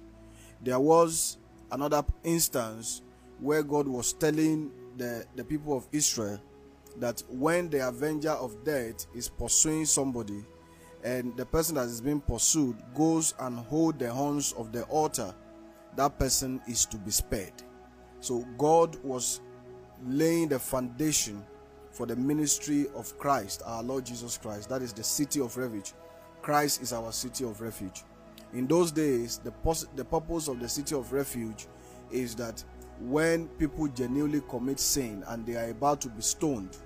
There 0.62 0.80
was 0.80 1.38
another 1.70 2.04
instance 2.24 3.02
where 3.40 3.62
God 3.62 3.86
was 3.86 4.12
telling 4.12 4.72
the, 4.96 5.24
the 5.36 5.44
people 5.44 5.76
of 5.76 5.86
Israel 5.92 6.40
that 6.96 7.22
when 7.30 7.70
the 7.70 7.86
avenger 7.86 8.32
of 8.32 8.64
death 8.64 9.06
is 9.14 9.28
pursuing 9.28 9.84
somebody 9.84 10.44
and 11.04 11.36
the 11.36 11.46
person 11.46 11.76
that 11.76 11.86
is 11.86 12.00
being 12.00 12.20
pursued 12.20 12.76
goes 12.94 13.34
and 13.40 13.58
hold 13.58 13.98
the 13.98 14.10
horns 14.10 14.52
of 14.54 14.72
the 14.72 14.82
altar, 14.84 15.34
that 15.96 16.18
person 16.18 16.60
is 16.68 16.86
to 16.86 16.96
be 16.96 17.10
spared. 17.10 17.52
So 18.20 18.44
God 18.56 18.96
was 19.04 19.40
laying 20.06 20.48
the 20.48 20.58
foundation 20.58 21.44
for 21.90 22.06
the 22.06 22.16
ministry 22.16 22.86
of 22.94 23.16
Christ, 23.18 23.62
our 23.64 23.82
Lord 23.82 24.06
Jesus 24.06 24.38
Christ. 24.38 24.68
That 24.68 24.82
is 24.82 24.92
the 24.92 25.04
city 25.04 25.40
of 25.40 25.56
refuge. 25.56 25.92
Christ 26.42 26.82
is 26.82 26.92
our 26.92 27.12
city 27.12 27.44
of 27.44 27.60
refuge. 27.60 28.04
In 28.54 28.66
those 28.66 28.92
days, 28.92 29.38
the, 29.38 29.50
pos- 29.50 29.86
the 29.96 30.04
purpose 30.04 30.48
of 30.48 30.60
the 30.60 30.68
city 30.68 30.94
of 30.94 31.12
refuge 31.12 31.66
is 32.10 32.34
that 32.36 32.62
when 33.00 33.46
people 33.48 33.86
genuinely 33.88 34.42
commit 34.48 34.80
sin 34.80 35.22
and 35.28 35.46
they 35.46 35.56
are 35.56 35.70
about 35.70 36.00
to 36.00 36.08
be 36.08 36.22
stoned 36.22 36.76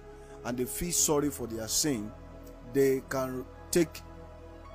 and 0.44 0.58
they 0.58 0.64
feel 0.64 0.92
sorry 0.92 1.30
for 1.30 1.46
their 1.46 1.68
sin, 1.68 2.10
they 2.72 3.02
can 3.08 3.44
take 3.72 4.00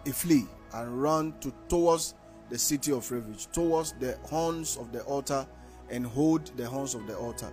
a 0.05 0.11
flee 0.11 0.45
and 0.73 1.01
run 1.01 1.33
to 1.39 1.53
towards 1.69 2.15
the 2.49 2.57
city 2.57 2.91
of 2.91 3.09
refuge, 3.11 3.47
towards 3.51 3.93
the 3.93 4.17
horns 4.23 4.77
of 4.77 4.91
the 4.91 5.01
altar 5.03 5.45
and 5.89 6.05
hold 6.05 6.45
the 6.57 6.65
horns 6.65 6.95
of 6.95 7.07
the 7.07 7.15
altar. 7.15 7.51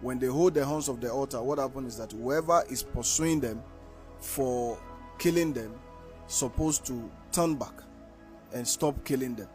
When 0.00 0.18
they 0.18 0.26
hold 0.26 0.54
the 0.54 0.64
horns 0.64 0.88
of 0.88 1.00
the 1.00 1.10
altar, 1.10 1.42
what 1.42 1.58
happens 1.58 1.94
is 1.94 1.98
that 1.98 2.12
whoever 2.12 2.62
is 2.70 2.82
pursuing 2.82 3.40
them 3.40 3.62
for 4.18 4.78
killing 5.18 5.52
them 5.52 5.74
supposed 6.26 6.84
to 6.86 7.10
turn 7.32 7.54
back 7.56 7.74
and 8.52 8.66
stop 8.66 9.04
killing 9.04 9.34
them 9.34 9.48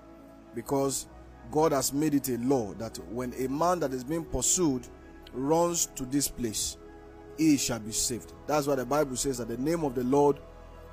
because 0.56 1.08
God 1.52 1.72
has 1.72 1.94
made 1.94 2.14
it 2.14 2.30
a 2.30 2.38
law 2.38 2.74
that 2.76 2.98
when 3.12 3.34
a 3.34 3.48
man 3.48 3.80
that 3.80 3.94
is 3.94 4.04
being 4.04 4.26
pursued 4.26 4.88
runs 5.34 5.88
to 5.96 6.06
this 6.06 6.28
place, 6.28 6.78
he 7.38 7.58
shall 7.58 7.80
be 7.80 7.92
saved. 7.92 8.34
That's 8.48 8.68
why 8.68 8.76
the 8.76 8.86
Bible 8.86 9.16
says 9.16 9.38
that 9.38 9.48
the 9.48 9.58
name 9.58 9.84
of 9.84 9.96
the 9.96 10.04
Lord 10.04 10.40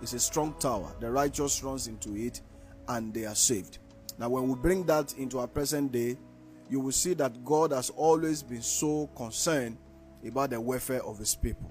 is 0.02 0.14
a 0.14 0.20
strong 0.20 0.54
tower. 0.58 0.94
The 1.00 1.10
righteous 1.10 1.62
runs 1.62 1.86
into 1.86 2.16
it 2.16 2.40
and 2.88 3.12
they 3.12 3.24
are 3.24 3.34
saved. 3.34 3.78
Now, 4.18 4.28
when 4.28 4.48
we 4.48 4.54
bring 4.54 4.84
that 4.84 5.14
into 5.18 5.38
our 5.38 5.46
present 5.46 5.92
day, 5.92 6.16
you 6.68 6.80
will 6.80 6.92
see 6.92 7.14
that 7.14 7.44
God 7.44 7.72
has 7.72 7.90
always 7.90 8.42
been 8.42 8.62
so 8.62 9.08
concerned 9.16 9.76
about 10.26 10.50
the 10.50 10.60
welfare 10.60 11.02
of 11.04 11.18
his 11.18 11.34
people. 11.34 11.70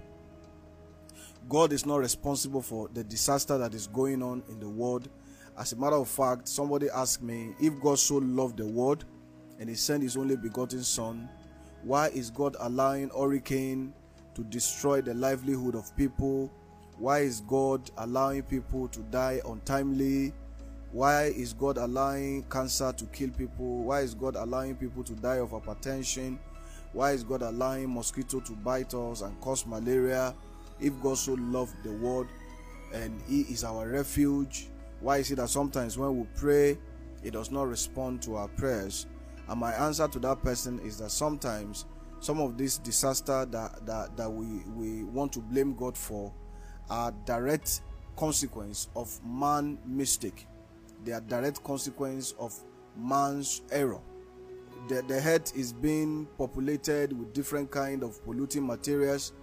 God 1.50 1.74
is 1.74 1.86
not 1.86 1.98
responsible 1.98 2.62
for 2.62 2.90
the 2.94 3.04
disaster 3.04 3.58
that 3.58 3.74
is 3.74 3.88
going 3.88 4.24
on 4.24 4.44
in 4.50 4.60
the 4.60 4.70
world. 4.70 5.10
As 5.58 5.74
a 5.74 5.76
matter 5.76 5.96
of 5.96 6.08
fact, 6.08 6.48
somebody 6.48 6.90
asked 6.90 7.22
me 7.22 7.56
if 7.60 7.80
God 7.82 8.00
so 8.00 8.16
loved 8.18 8.58
the 8.58 8.66
world 8.66 9.06
and 9.60 9.70
he 9.70 9.76
sent 9.76 10.04
his 10.04 10.18
only 10.18 10.36
begotten 10.36 10.84
son, 10.84 11.30
why 11.84 12.08
is 12.10 12.32
God 12.32 12.56
allowing 12.60 13.10
hurricane 13.10 13.94
to 14.34 14.44
destroy 14.46 15.02
the 15.02 15.14
livelihood 15.14 15.76
of 15.76 15.96
people? 15.96 16.52
Why 16.98 17.20
is 17.20 17.42
God 17.42 17.92
allowing 17.98 18.44
people 18.44 18.88
to 18.88 19.00
die 19.12 19.42
untimely? 19.46 20.34
Why 20.92 21.26
is 21.26 21.52
God 21.52 21.78
allowing 21.78 22.44
cancer 22.44 22.94
to 22.94 23.06
kill 23.08 23.30
people? 23.32 23.84
Why 23.84 24.02
is 24.02 24.14
God 24.14 24.36
allowing 24.38 24.76
people 24.76 25.04
to 25.04 25.14
die 25.14 25.40
of 25.40 25.50
hypertension? 25.50 26.38
Why 26.94 27.12
is 27.12 27.26
God 27.26 27.42
allowing 27.42 27.94
mosquito 27.94 28.40
to 28.40 28.54
bite 28.54 28.94
us 28.94 29.22
and 29.22 29.40
cause 29.42 29.66
malaria? 29.66 30.34
If 30.80 30.94
God 31.02 31.18
so 31.18 31.34
loved 31.34 31.76
the 31.84 31.92
world 31.92 32.28
and 32.94 33.22
He 33.28 33.42
is 33.42 33.66
our 33.66 33.90
refuge, 33.90 34.70
why 35.02 35.18
is 35.18 35.30
it 35.32 35.36
that 35.36 35.50
sometimes 35.50 35.98
when 35.98 36.18
we 36.18 36.26
pray, 36.38 36.78
He 37.22 37.30
does 37.30 37.52
not 37.52 37.68
respond 37.68 38.22
to 38.22 38.38
our 38.38 38.48
prayers? 38.48 39.06
And 39.50 39.60
my 39.60 39.74
answer 39.74 40.08
to 40.08 40.20
that 40.20 40.42
person 40.44 40.80
is 40.80 40.98
that 41.00 41.12
sometimes 41.12 41.86
some 42.22 42.40
of 42.40 42.58
this 42.58 42.78
disaster 42.78 43.46
that, 43.46 43.86
that, 43.86 44.16
that 44.16 44.30
we, 44.32 44.64
we 44.74 45.04
want 45.04 45.34
to 45.34 45.40
blame 45.40 45.76
God 45.76 45.98
for 45.98 46.32
are 46.90 47.14
direct 47.26 47.82
consequence 48.16 48.90
of 48.96 49.20
man 49.26 49.78
mistake. 49.86 50.48
They 51.04 51.12
are 51.12 51.22
direct 51.22 51.64
consequence 51.64 52.34
of 52.40 52.54
man's 52.98 53.62
error. 53.72 54.00
The, 54.88 55.02
the 55.08 55.16
earth 55.16 55.56
is 55.56 55.74
being 55.74 56.28
populated 56.38 57.18
with 57.18 57.34
different 57.34 57.72
kind 57.72 58.04
of 58.04 58.24
polluting 58.24 58.66
materials 58.66 59.34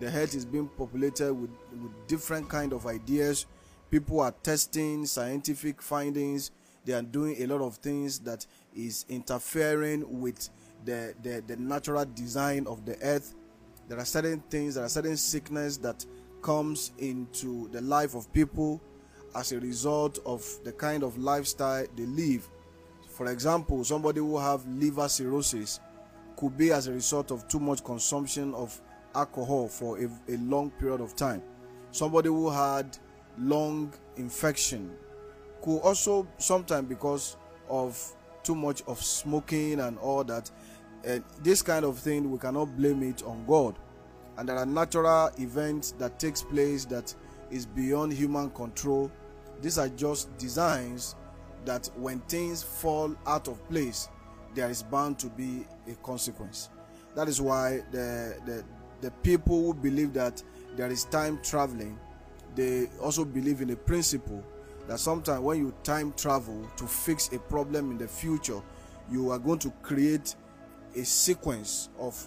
the 0.00 0.06
earth 0.06 0.34
is 0.34 0.46
being 0.46 0.66
populated 0.66 1.32
with, 1.32 1.50
with 1.70 1.92
different 2.08 2.48
kind 2.48 2.72
of 2.72 2.86
ideas 2.86 3.46
people 3.90 4.20
are 4.20 4.32
testing 4.42 5.06
scientific 5.06 5.80
findings 5.80 6.50
they 6.84 6.94
are 6.94 7.02
doing 7.02 7.40
a 7.42 7.46
lot 7.46 7.60
of 7.60 7.76
things 7.76 8.18
that 8.20 8.46
is 8.74 9.04
interfering 9.08 10.20
with 10.20 10.48
the, 10.86 11.14
the, 11.22 11.42
the 11.46 11.56
natural 11.56 12.04
design 12.06 12.66
of 12.66 12.84
the 12.86 12.96
earth 13.02 13.34
there 13.88 13.98
are 13.98 14.04
certain 14.04 14.40
things 14.48 14.74
there 14.74 14.84
are 14.84 14.88
certain 14.88 15.16
sickness 15.16 15.76
that 15.76 16.04
comes 16.42 16.92
into 16.98 17.68
the 17.70 17.80
life 17.80 18.14
of 18.14 18.32
people 18.32 18.80
as 19.36 19.52
a 19.52 19.60
result 19.60 20.18
of 20.26 20.44
the 20.64 20.72
kind 20.72 21.02
of 21.02 21.16
lifestyle 21.18 21.86
they 21.96 22.06
live 22.06 22.48
for 23.08 23.30
example 23.30 23.84
somebody 23.84 24.18
who 24.18 24.38
have 24.38 24.66
liver 24.66 25.08
cirrhosis 25.08 25.80
could 26.40 26.56
be 26.56 26.72
as 26.72 26.86
a 26.86 26.92
result 26.92 27.30
of 27.30 27.46
too 27.48 27.60
much 27.60 27.84
consumption 27.84 28.54
of 28.54 28.80
alcohol 29.14 29.68
for 29.68 29.98
a, 29.98 30.08
a 30.28 30.36
long 30.38 30.70
period 30.70 31.00
of 31.00 31.14
time. 31.14 31.42
Somebody 31.92 32.28
who 32.28 32.48
had 32.50 32.96
lung 33.38 33.92
infection 34.16 34.90
could 35.62 35.78
also 35.80 36.26
sometimes 36.38 36.88
because 36.88 37.36
of 37.68 38.00
too 38.42 38.54
much 38.54 38.82
of 38.86 39.02
smoking 39.02 39.80
and 39.80 39.98
all 39.98 40.24
that. 40.24 40.50
And 41.04 41.22
this 41.42 41.60
kind 41.60 41.84
of 41.84 41.98
thing 41.98 42.30
we 42.30 42.38
cannot 42.38 42.76
blame 42.76 43.02
it 43.02 43.22
on 43.22 43.44
God. 43.46 43.78
And 44.40 44.48
there 44.48 44.56
are 44.56 44.64
natural 44.64 45.30
events 45.38 45.92
that 45.98 46.18
takes 46.18 46.40
place 46.40 46.86
that 46.86 47.14
is 47.50 47.66
beyond 47.66 48.14
human 48.14 48.48
control. 48.52 49.12
These 49.60 49.76
are 49.76 49.90
just 49.90 50.34
designs 50.38 51.14
that 51.66 51.90
when 51.94 52.20
things 52.20 52.62
fall 52.62 53.14
out 53.26 53.48
of 53.48 53.62
place, 53.68 54.08
there 54.54 54.70
is 54.70 54.82
bound 54.82 55.18
to 55.18 55.26
be 55.26 55.66
a 55.90 55.94
consequence. 55.96 56.70
That 57.14 57.28
is 57.28 57.38
why 57.38 57.82
the, 57.90 58.34
the, 58.46 58.64
the 59.02 59.10
people 59.10 59.62
who 59.62 59.74
believe 59.74 60.14
that 60.14 60.42
there 60.74 60.90
is 60.90 61.04
time 61.04 61.38
traveling, 61.42 61.98
they 62.54 62.88
also 62.98 63.26
believe 63.26 63.60
in 63.60 63.68
a 63.68 63.76
principle 63.76 64.42
that 64.88 65.00
sometimes 65.00 65.40
when 65.42 65.58
you 65.58 65.74
time 65.82 66.14
travel 66.16 66.66
to 66.78 66.86
fix 66.86 67.30
a 67.34 67.38
problem 67.38 67.90
in 67.90 67.98
the 67.98 68.08
future, 68.08 68.62
you 69.10 69.32
are 69.32 69.38
going 69.38 69.58
to 69.58 69.70
create 69.82 70.34
a 70.96 71.04
sequence 71.04 71.90
of 71.98 72.26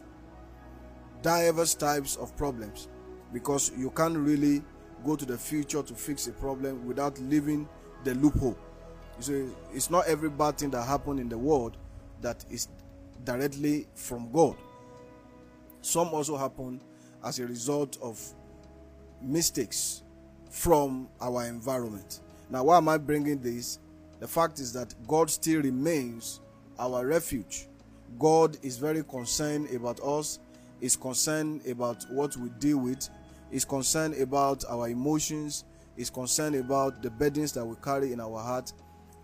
diverse 1.23 1.73
types 1.73 2.15
of 2.17 2.35
problems 2.37 2.87
because 3.31 3.71
you 3.75 3.89
can't 3.89 4.15
really 4.17 4.61
go 5.03 5.15
to 5.15 5.25
the 5.25 5.37
future 5.37 5.81
to 5.81 5.95
fix 5.95 6.27
a 6.27 6.31
problem 6.31 6.85
without 6.85 7.17
leaving 7.19 7.67
the 8.03 8.13
loophole. 8.15 8.57
So 9.19 9.49
it's 9.73 9.89
not 9.89 10.05
every 10.07 10.29
bad 10.29 10.57
thing 10.57 10.69
that 10.71 10.83
happened 10.83 11.19
in 11.19 11.29
the 11.29 11.37
world 11.37 11.77
that 12.21 12.45
is 12.49 12.67
directly 13.23 13.87
from 13.95 14.31
God. 14.31 14.55
Some 15.81 16.09
also 16.09 16.37
happen 16.37 16.81
as 17.23 17.39
a 17.39 17.47
result 17.47 17.97
of 18.01 18.21
mistakes 19.21 20.03
from 20.49 21.07
our 21.21 21.45
environment. 21.45 22.21
Now, 22.49 22.65
why 22.65 22.77
am 22.77 22.87
I 22.89 22.97
bringing 22.97 23.39
this? 23.39 23.79
The 24.19 24.27
fact 24.27 24.59
is 24.59 24.71
that 24.73 24.93
God 25.07 25.29
still 25.29 25.61
remains 25.61 26.39
our 26.79 27.05
refuge. 27.05 27.67
God 28.19 28.57
is 28.61 28.77
very 28.77 29.03
concerned 29.03 29.73
about 29.75 29.99
us, 30.01 30.39
is 30.83 30.97
concerned 30.97 31.61
about 31.65 32.05
what 32.09 32.35
we 32.35 32.49
deal 32.59 32.77
with, 32.77 33.09
is 33.51 33.63
concerned 33.63 34.15
about 34.15 34.65
our 34.69 34.89
emotions, 34.89 35.63
is 35.95 36.09
concerned 36.09 36.55
about 36.55 37.01
the 37.01 37.09
burdens 37.09 37.53
that 37.53 37.63
we 37.65 37.73
carry 37.81 38.11
in 38.11 38.19
our 38.19 38.37
heart. 38.43 38.73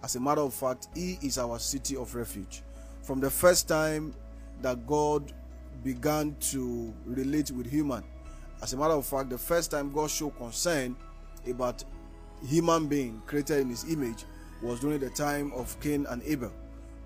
As 0.01 0.15
a 0.15 0.21
matter 0.21 0.39
of 0.39 0.53
fact, 0.53 0.87
He 0.95 1.19
is 1.21 1.37
our 1.37 1.59
city 1.59 1.97
of 1.97 2.15
refuge. 2.15 2.63
From 3.01 3.19
the 3.19 3.29
first 3.29 3.67
time 3.67 4.15
that 4.61 4.87
God 4.87 5.33
began 5.83 6.33
to 6.39 6.93
relate 7.05 7.51
with 7.51 7.69
human. 7.69 8.05
As 8.61 8.71
a 8.71 8.77
matter 8.77 8.93
of 8.93 9.05
fact, 9.05 9.29
the 9.29 9.37
first 9.37 9.71
time 9.71 9.91
God 9.91 10.09
showed 10.09 10.37
concern 10.37 10.95
about 11.45 11.83
human 12.47 12.87
being 12.87 13.21
created 13.25 13.59
in 13.59 13.69
his 13.69 13.83
image 13.91 14.23
was 14.61 14.79
during 14.79 14.99
the 14.99 15.09
time 15.09 15.51
of 15.53 15.77
Cain 15.81 16.05
and 16.09 16.23
Abel. 16.23 16.53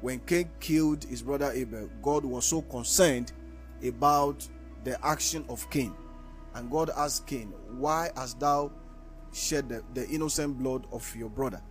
When 0.02 0.20
Cain 0.20 0.50
killed 0.60 1.06
his 1.06 1.24
brother 1.24 1.52
Abel, 1.54 1.90
God 2.04 2.24
was 2.24 2.46
so 2.46 2.62
concerned 2.62 3.32
about 3.88 4.48
the 4.84 5.04
action 5.06 5.46
of 5.50 5.70
Cain. 5.70 5.94
And 6.56 6.70
God 6.70 6.92
asked 6.96 7.28
Cain, 7.28 7.54
Why 7.78 8.10
hast 8.16 8.40
thou 8.40 8.72
shed 9.32 9.70
the, 9.70 9.84
the 9.94 10.08
innocent 10.10 10.58
blood 10.60 10.86
of 10.92 11.16
your 11.16 11.30
brother? 11.30 11.62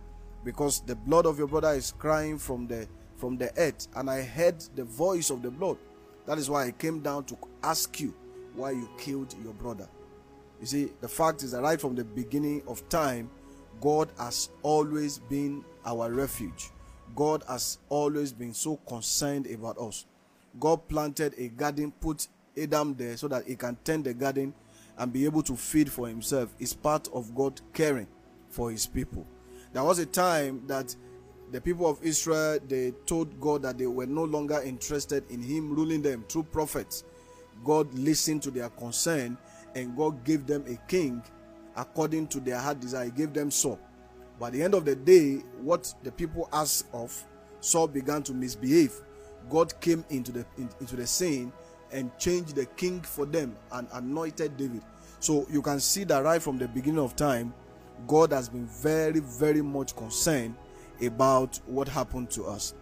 Because 0.43 0.81
the 0.81 0.95
blood 0.95 1.25
of 1.25 1.37
your 1.37 1.47
brother 1.47 1.71
is 1.71 1.93
crying 1.97 2.37
from 2.37 2.67
the 2.67 2.87
from 3.15 3.37
the 3.37 3.57
earth, 3.57 3.87
and 3.95 4.09
I 4.09 4.21
heard 4.21 4.59
the 4.75 4.83
voice 4.83 5.29
of 5.29 5.41
the 5.41 5.49
blood. 5.49 5.77
That 6.25 6.37
is 6.37 6.49
why 6.49 6.65
I 6.65 6.71
came 6.71 6.99
down 6.99 7.23
to 7.25 7.37
ask 7.63 7.99
you 8.01 8.13
why 8.55 8.71
you 8.71 8.89
killed 8.97 9.33
your 9.41 9.53
brother. 9.53 9.87
You 10.59 10.67
see, 10.67 10.89
the 10.99 11.07
fact 11.07 11.43
is 11.43 11.51
that 11.51 11.61
right 11.61 11.79
from 11.79 11.95
the 11.95 12.03
beginning 12.03 12.63
of 12.67 12.87
time, 12.89 13.29
God 13.81 14.11
has 14.17 14.49
always 14.61 15.19
been 15.19 15.63
our 15.85 16.11
refuge. 16.11 16.69
God 17.15 17.43
has 17.47 17.79
always 17.89 18.31
been 18.31 18.53
so 18.53 18.77
concerned 18.77 19.47
about 19.47 19.77
us. 19.77 20.05
God 20.59 20.87
planted 20.87 21.33
a 21.37 21.47
garden, 21.49 21.91
put 21.91 22.27
Adam 22.57 22.95
there 22.95 23.17
so 23.17 23.27
that 23.27 23.45
he 23.47 23.55
can 23.55 23.77
tend 23.83 24.05
the 24.05 24.13
garden 24.13 24.53
and 24.97 25.11
be 25.11 25.25
able 25.25 25.41
to 25.43 25.55
feed 25.55 25.91
for 25.91 26.07
himself. 26.07 26.53
Is 26.59 26.73
part 26.73 27.09
of 27.13 27.33
God 27.35 27.59
caring 27.73 28.07
for 28.49 28.71
his 28.71 28.85
people. 28.85 29.25
There 29.73 29.83
was 29.83 29.99
a 29.99 30.05
time 30.05 30.61
that 30.67 30.95
the 31.51 31.59
people 31.59 31.87
of 31.87 32.01
Israel 32.03 32.59
they 32.67 32.91
told 33.05 33.39
God 33.39 33.63
that 33.63 33.77
they 33.77 33.87
were 33.87 34.05
no 34.05 34.23
longer 34.23 34.61
interested 34.63 35.23
in 35.29 35.41
him 35.41 35.73
ruling 35.73 36.01
them 36.01 36.25
through 36.29 36.43
prophets. 36.43 37.03
God 37.63 37.93
listened 37.93 38.41
to 38.43 38.51
their 38.51 38.69
concern 38.69 39.37
and 39.75 39.95
God 39.95 40.23
gave 40.23 40.45
them 40.45 40.63
a 40.67 40.75
king 40.87 41.21
according 41.75 42.27
to 42.27 42.39
their 42.39 42.59
heart 42.59 42.79
desire. 42.79 43.05
He 43.05 43.11
gave 43.11 43.33
them 43.33 43.49
Saul. 43.51 43.79
By 44.39 44.49
the 44.49 44.61
end 44.61 44.73
of 44.73 44.85
the 44.85 44.95
day, 44.95 45.37
what 45.61 45.93
the 46.03 46.11
people 46.11 46.49
asked 46.51 46.87
of, 46.93 47.23
Saul 47.61 47.87
began 47.87 48.23
to 48.23 48.33
misbehave. 48.33 48.93
God 49.49 49.79
came 49.81 50.03
into 50.09 50.31
the 50.31 50.45
in, 50.57 50.69
into 50.79 50.95
the 50.95 51.07
scene 51.07 51.51
and 51.91 52.15
changed 52.17 52.55
the 52.55 52.65
king 52.65 53.01
for 53.01 53.25
them 53.25 53.55
and 53.71 53.87
anointed 53.93 54.57
David. 54.57 54.81
So 55.19 55.45
you 55.49 55.61
can 55.61 55.79
see 55.79 56.03
that 56.05 56.23
right 56.23 56.41
from 56.41 56.57
the 56.57 56.67
beginning 56.67 56.99
of 56.99 57.15
time, 57.15 57.53
God 58.07 58.31
has 58.31 58.49
been 58.49 58.65
very, 58.65 59.19
very 59.19 59.61
much 59.61 59.95
concerned 59.95 60.55
about 61.05 61.59
what 61.65 61.87
happened 61.87 62.29
to 62.31 62.45
us. 62.45 62.73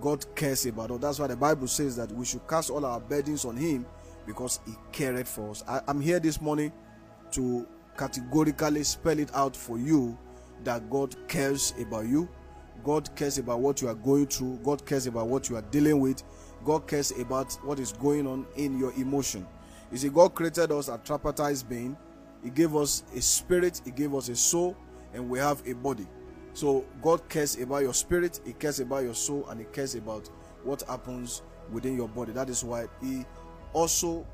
God 0.00 0.24
cares 0.34 0.66
about 0.66 0.90
us. 0.92 1.00
That's 1.00 1.18
why 1.18 1.26
the 1.26 1.36
Bible 1.36 1.66
says 1.66 1.96
that 1.96 2.10
we 2.12 2.24
should 2.24 2.46
cast 2.48 2.70
all 2.70 2.86
our 2.86 3.00
burdens 3.00 3.44
on 3.44 3.56
Him 3.56 3.84
because 4.26 4.60
He 4.66 4.74
cared 4.92 5.26
for 5.26 5.50
us. 5.50 5.64
I, 5.68 5.80
am 5.88 6.00
here 6.00 6.20
this 6.20 6.40
morning 6.40 6.72
to 7.32 7.66
categorically 7.98 8.82
spell 8.84 9.18
it 9.18 9.30
out 9.34 9.54
for 9.56 9.78
you 9.78 10.16
that 10.64 10.88
God 10.90 11.16
cares 11.28 11.74
about 11.80 12.06
you. 12.06 12.28
God 12.84 13.14
cares 13.16 13.38
about 13.38 13.60
what 13.60 13.82
you 13.82 13.88
are 13.88 13.94
going 13.94 14.26
through. 14.26 14.58
God 14.62 14.84
cares 14.86 15.06
about 15.06 15.26
what 15.28 15.48
you 15.48 15.56
are 15.56 15.62
dealing 15.62 16.00
with. 16.00 16.22
God 16.64 16.86
cares 16.86 17.12
about 17.18 17.52
what 17.64 17.78
is 17.78 17.92
going 17.92 18.26
on 18.26 18.46
in 18.56 18.78
your 18.78 18.92
emotion. 18.94 19.46
You 19.90 19.98
see, 19.98 20.08
God 20.08 20.34
created 20.34 20.70
us 20.72 20.88
a 20.88 20.98
tripartite 20.98 21.64
being. 21.68 21.96
He 22.42 22.50
gave 22.50 22.74
us 22.74 23.04
a 23.14 23.20
spirit, 23.20 23.80
He 23.84 23.90
gave 23.90 24.14
us 24.14 24.28
a 24.28 24.36
soul, 24.36 24.76
and 25.12 25.28
we 25.28 25.38
have 25.38 25.66
a 25.66 25.74
body. 25.74 26.06
So 26.52 26.84
God 27.02 27.28
cares 27.28 27.58
about 27.60 27.82
your 27.82 27.94
spirit, 27.94 28.40
He 28.44 28.52
cares 28.52 28.80
about 28.80 29.04
your 29.04 29.14
soul, 29.14 29.46
and 29.48 29.60
He 29.60 29.66
cares 29.66 29.94
about 29.94 30.28
what 30.64 30.82
happens 30.82 31.42
within 31.70 31.96
your 31.96 32.08
body. 32.08 32.32
That 32.32 32.48
is 32.48 32.64
why 32.64 32.86
He 33.02 33.24
also 33.72 34.26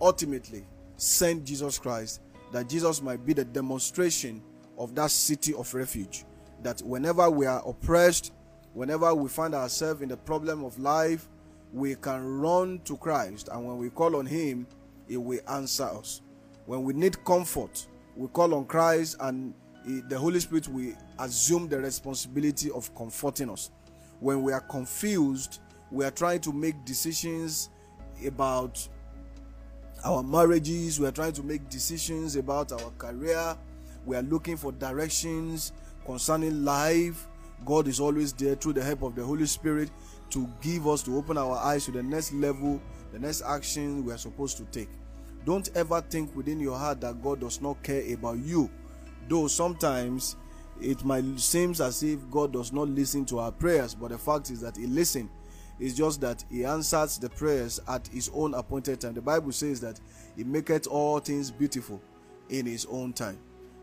ultimately 0.00 0.64
sent 0.96 1.44
Jesus 1.44 1.78
Christ 1.78 2.20
that 2.52 2.68
Jesus 2.68 3.02
might 3.02 3.24
be 3.24 3.32
the 3.32 3.44
demonstration 3.44 4.42
of 4.78 4.94
that 4.94 5.10
city 5.10 5.54
of 5.54 5.72
refuge. 5.74 6.24
That 6.62 6.80
whenever 6.80 7.30
we 7.30 7.46
are 7.46 7.62
oppressed, 7.66 8.32
whenever 8.74 9.14
we 9.14 9.28
find 9.28 9.54
ourselves 9.54 10.02
in 10.02 10.08
the 10.08 10.16
problem 10.16 10.64
of 10.64 10.78
life, 10.78 11.28
we 11.72 11.94
can 11.94 12.40
run 12.40 12.80
to 12.84 12.96
Christ, 12.96 13.48
and 13.52 13.66
when 13.66 13.78
we 13.78 13.90
call 13.90 14.16
on 14.16 14.26
Him, 14.26 14.66
He 15.06 15.16
will 15.16 15.40
answer 15.48 15.84
us. 15.84 16.22
When 16.66 16.82
we 16.82 16.94
need 16.94 17.22
comfort, 17.24 17.86
we 18.16 18.28
call 18.28 18.54
on 18.54 18.64
Christ, 18.64 19.16
and 19.20 19.54
the 19.84 20.18
Holy 20.18 20.40
Spirit 20.40 20.68
will 20.68 20.92
assume 21.18 21.68
the 21.68 21.78
responsibility 21.78 22.70
of 22.70 22.94
comforting 22.94 23.50
us. 23.50 23.70
When 24.20 24.42
we 24.42 24.52
are 24.52 24.60
confused, 24.60 25.60
we 25.90 26.04
are 26.04 26.10
trying 26.10 26.40
to 26.40 26.52
make 26.52 26.84
decisions 26.84 27.70
about 28.26 28.86
our 30.04 30.22
marriages, 30.22 30.98
we 31.00 31.06
are 31.06 31.12
trying 31.12 31.32
to 31.32 31.42
make 31.42 31.68
decisions 31.68 32.36
about 32.36 32.72
our 32.72 32.90
career, 32.98 33.56
we 34.04 34.16
are 34.16 34.22
looking 34.22 34.56
for 34.56 34.72
directions 34.72 35.72
concerning 36.08 36.64
life. 36.64 37.28
God 37.66 37.86
is 37.86 38.00
always 38.00 38.32
there 38.32 38.54
through 38.54 38.72
the 38.72 38.82
help 38.82 39.02
of 39.02 39.14
the 39.14 39.22
Holy 39.22 39.44
Spirit 39.44 39.90
to 40.30 40.48
give 40.62 40.88
us, 40.88 41.02
to 41.02 41.16
open 41.18 41.36
our 41.36 41.56
eyes 41.58 41.84
to 41.84 41.92
the 41.92 42.02
next 42.02 42.32
level, 42.32 42.80
the 43.12 43.18
next 43.18 43.42
action 43.42 44.04
we 44.04 44.12
are 44.12 44.18
supposed 44.18 44.56
to 44.56 44.64
take. 44.64 44.88
Don't 45.44 45.68
ever 45.74 46.00
think 46.00 46.34
within 46.34 46.60
your 46.60 46.78
heart 46.78 47.02
that 47.02 47.22
God 47.22 47.40
does 47.40 47.60
not 47.60 47.82
care 47.82 48.02
about 48.14 48.38
you. 48.38 48.70
Though 49.28 49.48
sometimes 49.48 50.36
it 50.80 51.04
might 51.04 51.38
seem 51.38 51.72
as 51.72 52.02
if 52.02 52.18
God 52.30 52.54
does 52.54 52.72
not 52.72 52.88
listen 52.88 53.26
to 53.26 53.40
our 53.40 53.52
prayers, 53.52 53.94
but 53.94 54.10
the 54.10 54.18
fact 54.18 54.50
is 54.50 54.62
that 54.62 54.78
He 54.78 54.86
listens. 54.86 55.28
It's 55.78 55.94
just 55.94 56.22
that 56.22 56.42
He 56.50 56.64
answers 56.64 57.18
the 57.18 57.28
prayers 57.28 57.80
at 57.86 58.06
His 58.08 58.30
own 58.32 58.54
appointed 58.54 59.02
time. 59.02 59.14
The 59.14 59.20
Bible 59.20 59.52
says 59.52 59.80
that 59.82 60.00
He 60.36 60.44
maketh 60.44 60.86
all 60.86 61.18
things 61.18 61.50
beautiful 61.50 62.00
in 62.48 62.64
His 62.64 62.86
own 62.86 63.12
time. 63.12 63.38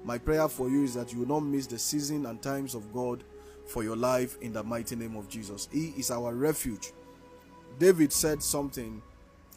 My 0.06 0.20
prayer 0.20 0.48
for 0.48 0.70
you 0.70 0.84
is 0.84 0.94
that 0.94 1.12
you 1.12 1.20
will 1.20 1.28
not 1.28 1.39
miss 1.39 1.65
the 1.65 1.80
season 1.80 2.28
and 2.28 2.39
times 2.39 2.76
of 2.76 2.94
God 2.94 3.24
for 3.65 3.84
your 3.84 3.96
life 3.96 4.38
in 4.39 4.54
the 4.54 4.63
mighty 4.63 4.96
name 4.96 5.15
of 5.15 5.28
Jesus. 5.28 5.68
He 5.72 5.96
is 5.98 6.12
our 6.12 6.36
refuge. 6.36 6.94
David 7.80 8.13
said 8.13 8.44
something 8.44 9.02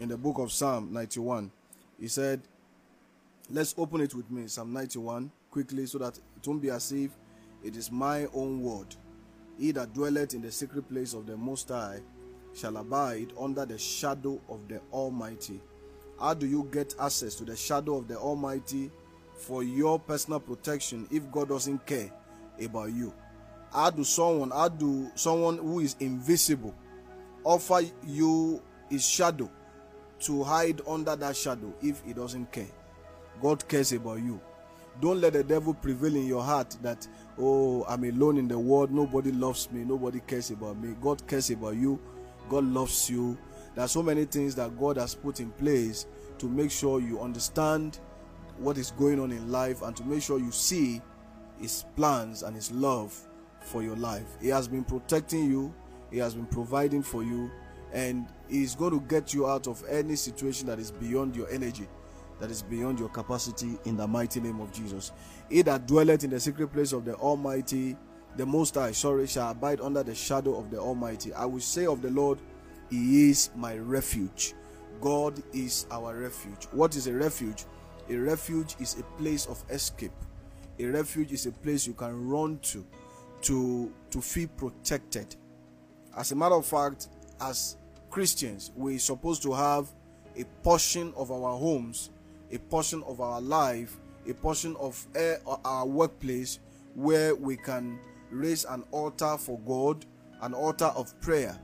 in 0.01 0.09
the 0.09 0.17
book 0.17 0.39
of 0.39 0.51
Psalm 0.51 0.91
91. 0.91 1.51
He 2.01 2.09
said, 2.09 2.41
Let's 3.51 3.75
open 3.77 4.01
it 4.01 4.15
with 4.15 4.31
me, 4.31 4.47
Psalm 4.47 4.73
91, 4.73 5.31
quickly, 5.51 5.85
so 5.85 5.99
that 5.99 6.17
it 6.17 6.47
won't 6.49 6.63
be 6.63 6.71
as 6.71 6.93
if 6.93 7.11
it 7.63 7.77
is 7.77 7.93
my 7.93 8.27
own 8.33 8.63
word. 8.63 8.97
He 9.59 9.73
that 9.73 9.93
dwelleth 9.93 10.33
in 10.33 10.41
the 10.41 10.51
secret 10.51 10.89
place 10.89 11.13
of 11.13 11.27
the 11.27 11.37
Most 11.37 11.69
High 11.69 12.01
shall 12.55 12.79
abide 12.79 13.35
under 13.39 13.67
the 13.67 13.77
shadow 13.77 14.41
of 14.49 14.67
the 14.67 14.81
Almighty. 14.95 15.61
How 16.19 16.33
do 16.33 16.47
you 16.47 16.67
get 16.73 16.95
access 16.99 17.35
to 17.35 17.45
the 17.45 17.55
shadow 17.55 17.97
of 17.97 18.09
the 18.09 18.17
Almighty 18.17 18.91
for 19.39 19.63
your 19.63 19.99
personal 19.99 20.41
protection 20.41 21.07
if 21.11 21.31
God 21.31 21.49
doesn't 21.49 21.87
care 21.87 22.11
about 22.63 22.93
you? 22.93 23.15
How 23.73 23.91
do 23.91 24.05
someone, 24.05 24.51
how 24.51 24.69
do 24.69 25.11
someone 25.15 25.59
who 25.59 25.81
is 25.81 25.97
invisible 26.01 26.75
offer 27.45 27.81
you 28.07 28.63
his 28.91 29.09
shadow 29.09 29.51
to 30.21 30.43
hide 30.43 30.81
under 30.87 31.15
that 31.17 31.37
shadow 31.37 31.73
if 31.83 32.03
he 32.05 32.13
doesn't 32.13 32.51
care? 32.51 32.69
God 33.41 33.67
cares 33.69 33.93
about 33.93 34.21
you. 34.21 34.41
Don't 35.01 35.21
let 35.21 35.35
the 35.35 35.45
devil 35.45 35.75
prevail 35.75 36.17
in 36.17 36.27
your 36.27 36.43
heart 36.43 36.77
that, 36.83 37.07
oh, 37.39 37.85
I'm 37.89 38.03
alone 38.03 38.37
in 38.37 38.49
the 38.49 38.59
world. 38.59 38.91
Nobody 38.91 39.31
loves 39.31 39.71
me. 39.71 39.85
Nobody 39.85 40.21
cares 40.27 40.51
about 40.51 40.77
me. 40.77 40.97
God 41.01 41.25
cares 41.29 41.51
about 41.51 41.77
you. 41.77 42.01
God 42.49 42.65
loves 42.65 43.09
you. 43.09 43.39
There 43.77 43.85
are 43.85 43.89
so 43.89 44.03
many 44.03 44.25
things 44.25 44.57
that 44.57 44.77
God 44.77 44.97
has 44.97 45.15
put 45.15 45.39
in 45.39 45.53
place 45.53 46.07
to 46.39 46.47
make 46.47 46.73
sure 46.73 47.01
you 47.01 47.21
understand 47.21 48.01
what 48.59 48.79
is 48.79 48.91
going 48.93 49.21
on 49.21 49.31
in 49.31 49.51
life 49.51 49.83
and 49.83 49.97
to 49.97 50.05
make 50.05 50.23
sure 50.23 50.39
you 50.39 50.53
see 50.53 51.01
His 51.61 51.85
plans 51.97 52.43
and 52.43 52.55
His 52.55 52.71
love 52.73 53.19
for 53.61 53.83
your 53.83 53.97
life. 53.97 54.27
He 54.41 54.49
has 54.49 54.69
been 54.69 54.85
protecting 54.85 55.45
you, 55.51 55.75
He 56.11 56.19
has 56.19 56.35
been 56.35 56.47
providing 56.47 57.03
for 57.03 57.23
you, 57.23 57.51
and 57.93 58.27
He 58.49 58.63
is 58.63 58.75
going 58.75 58.93
to 58.93 59.01
get 59.07 59.35
you 59.35 59.49
out 59.49 59.67
of 59.67 59.83
any 59.89 60.17
situation 60.17 60.67
that 60.69 60.79
is 60.79 60.91
beyond 60.91 61.37
your 61.37 61.49
energy, 61.51 61.89
that 62.41 62.51
is 62.51 62.63
beyond 62.63 62.99
your 62.99 63.09
capacity 63.09 63.79
in 63.85 63.97
the 63.97 64.07
mighty 64.07 64.41
name 64.41 64.61
of 64.61 64.73
Jesus. 64.73 65.13
He 65.51 65.63
that 65.63 65.87
dwelleth 65.87 66.25
in 66.25 66.31
the 66.31 66.41
secret 66.41 66.69
place 66.73 66.93
of 66.93 67.05
the 67.05 67.15
Almighty, 67.15 67.97
the 68.37 68.47
Most 68.47 68.75
High, 68.75 68.93
sorry, 68.93 69.27
shall 69.27 69.51
abide 69.51 69.81
under 69.81 70.03
the 70.03 70.15
shadow 70.15 70.59
of 70.59 70.71
the 70.71 70.79
Almighty. 70.79 71.33
I 71.33 71.45
will 71.45 71.61
say 71.61 71.87
of 71.87 72.03
the 72.03 72.11
Lord, 72.11 72.39
He 72.91 73.31
is 73.31 73.51
my 73.57 73.77
refuge. 73.77 74.55
God 75.01 75.43
is 75.53 75.87
our 75.91 76.17
refuge. 76.17 76.65
What 76.73 76.97
is 76.97 77.07
a 77.07 77.13
refuge? 77.13 77.65
A 78.11 78.17
refuge 78.17 78.77
is 78.81 78.99
a 78.99 79.03
place 79.21 79.47
of 79.47 79.63
escape. 79.71 80.13
A 80.79 80.87
refuge 80.87 81.33
is 81.33 81.47
a 81.47 81.53
place 81.53 81.87
you 81.87 81.95
can 81.95 82.29
run 82.29 82.59
to 82.61 82.85
to 83.43 83.93
to 84.11 84.21
feel 84.21 84.49
protected. 84.57 85.37
As 86.17 86.33
a 86.33 86.37
matter 86.37 86.55
of 86.55 86.67
fact, 86.67 87.09
as 87.41 87.77
Christians, 88.11 88.73
we're 88.75 88.99
supposed 88.99 89.43
to 89.43 89.53
have 89.53 89.89
a 90.37 90.45
portion 90.63 91.13
of 91.17 91.31
our 91.31 91.57
homes, 91.59 92.11
a 92.51 92.59
portion 92.59 93.03
of 93.07 93.21
our 93.21 93.41
life, 93.41 93.97
a 94.29 94.33
portion 94.35 94.75
of 94.81 95.07
eh, 95.15 95.37
our 95.65 95.87
workplace 95.87 96.61
where 96.95 97.35
we 97.35 97.57
can 97.57 97.99
raise 98.31 98.65
an 98.65 98.85
altar 98.91 99.37
for 99.37 99.59
God, 99.61 100.05
an 100.41 100.55
altar 100.55 100.87
of 100.97 101.19
prayer, 101.21 101.59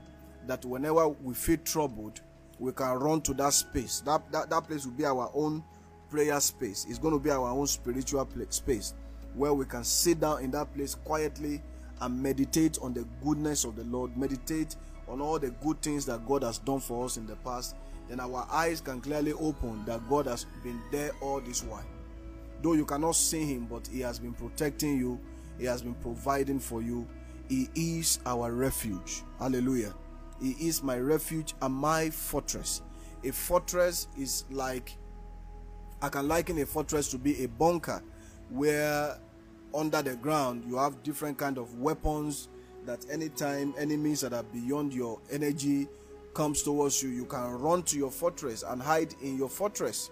that 0.46 0.64
whenever 0.64 1.08
we 1.08 1.34
feel 1.34 1.58
troubled, 1.64 2.20
we 2.58 2.72
can 2.72 2.98
run 2.98 3.20
to 3.22 3.34
that 3.34 3.52
space. 3.52 4.00
That, 4.00 4.30
that, 4.32 4.50
that 4.50 4.64
place 4.68 4.84
will 4.84 4.92
be 4.92 5.04
our 5.04 5.30
own 5.34 5.62
prayer 6.14 6.38
space. 6.38 6.86
It's 6.88 7.00
going 7.00 7.12
to 7.12 7.18
be 7.18 7.30
our 7.30 7.48
own 7.48 7.66
spiritual 7.66 8.28
space 8.50 8.94
where 9.34 9.52
we 9.52 9.64
can 9.64 9.82
sit 9.82 10.20
down 10.20 10.44
in 10.44 10.52
that 10.52 10.72
place 10.72 10.94
quietly 10.94 11.60
and 12.00 12.22
meditate 12.22 12.78
on 12.80 12.94
the 12.94 13.04
goodness 13.24 13.64
of 13.64 13.74
the 13.74 13.82
Lord, 13.82 14.16
meditate 14.16 14.76
on 15.08 15.20
all 15.20 15.40
the 15.40 15.50
good 15.50 15.82
things 15.82 16.06
that 16.06 16.24
God 16.24 16.44
has 16.44 16.58
done 16.58 16.78
for 16.78 17.04
us 17.04 17.16
in 17.16 17.26
the 17.26 17.34
past, 17.36 17.74
then 18.08 18.20
our 18.20 18.46
eyes 18.48 18.80
can 18.80 19.00
clearly 19.00 19.32
open 19.32 19.84
that 19.86 20.08
God 20.08 20.26
has 20.26 20.46
been 20.62 20.80
there 20.92 21.10
all 21.20 21.40
this 21.40 21.64
while. 21.64 21.84
Though 22.62 22.74
you 22.74 22.84
cannot 22.84 23.16
see 23.16 23.44
Him, 23.44 23.66
but 23.66 23.84
He 23.88 23.98
has 24.00 24.20
been 24.20 24.34
protecting 24.34 24.96
you, 24.96 25.18
He 25.58 25.64
has 25.64 25.82
been 25.82 25.94
providing 25.94 26.60
for 26.60 26.80
you. 26.80 27.08
He 27.48 27.68
is 27.74 28.20
our 28.24 28.52
refuge. 28.52 29.22
Hallelujah. 29.40 29.94
He 30.40 30.52
is 30.52 30.80
my 30.80 30.96
refuge 30.96 31.54
and 31.60 31.74
my 31.74 32.08
fortress. 32.10 32.82
A 33.24 33.32
fortress 33.32 34.06
is 34.16 34.44
like, 34.48 34.96
I 36.04 36.10
can 36.10 36.28
liken 36.28 36.58
a 36.58 36.66
fortress 36.66 37.10
to 37.12 37.18
be 37.18 37.44
a 37.44 37.48
bunker 37.48 38.02
where 38.50 39.16
under 39.74 40.02
the 40.02 40.14
ground 40.16 40.62
you 40.68 40.76
have 40.76 41.02
different 41.02 41.38
kind 41.38 41.56
of 41.56 41.78
weapons 41.78 42.50
that 42.84 43.06
anytime 43.10 43.72
enemies 43.78 44.20
that 44.20 44.34
are 44.34 44.42
beyond 44.42 44.92
your 44.92 45.18
energy 45.32 45.88
comes 46.34 46.62
towards 46.62 47.02
you 47.02 47.08
you 47.08 47.24
can 47.24 47.52
run 47.52 47.82
to 47.84 47.96
your 47.96 48.10
fortress 48.10 48.62
and 48.64 48.82
hide 48.82 49.14
in 49.22 49.38
your 49.38 49.48
fortress 49.48 50.10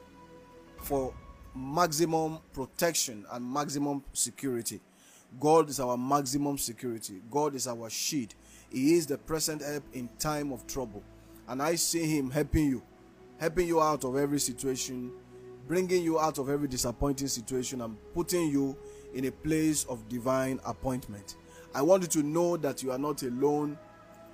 for 0.79 1.13
maximum 1.55 2.39
protection 2.55 3.27
and 3.31 3.53
maximum 3.53 4.03
security. 4.15 4.81
God 5.39 5.69
is 5.69 5.79
our 5.79 5.99
maximum 5.99 6.57
security. 6.57 7.21
God 7.31 7.55
is 7.55 7.69
our 7.69 7.91
shield. 7.91 8.35
He 8.71 8.95
is 8.95 9.07
the 9.07 9.19
present 9.19 9.61
help 9.61 9.85
in 9.93 10.09
time 10.19 10.53
of 10.53 10.67
trouble. 10.67 11.03
And 11.49 11.61
i 11.61 11.75
see 11.75 12.07
him 12.07 12.31
helping 12.31 12.67
you 12.67 12.83
helping 13.39 13.67
you 13.67 13.83
out 13.83 14.05
of 14.05 14.17
every 14.17 14.39
situation 14.41 15.11
bringing 15.67 16.03
you 16.03 16.19
out 16.19 16.39
of 16.39 16.49
every 16.49 16.69
disappointing 16.69 17.29
situation 17.29 17.81
and 17.81 17.97
putting 18.15 18.49
you 18.49 18.77
in 19.15 19.27
a 19.27 19.31
place 19.31 19.85
of 19.85 20.09
divine 20.09 20.61
appointment. 20.65 21.37
I 21.75 21.83
want 21.83 22.03
you 22.03 22.09
to 22.09 22.23
know 22.23 22.57
that 22.59 22.83
you 22.83 22.93
are 22.93 22.99
not 22.99 23.23
alone. 23.23 23.79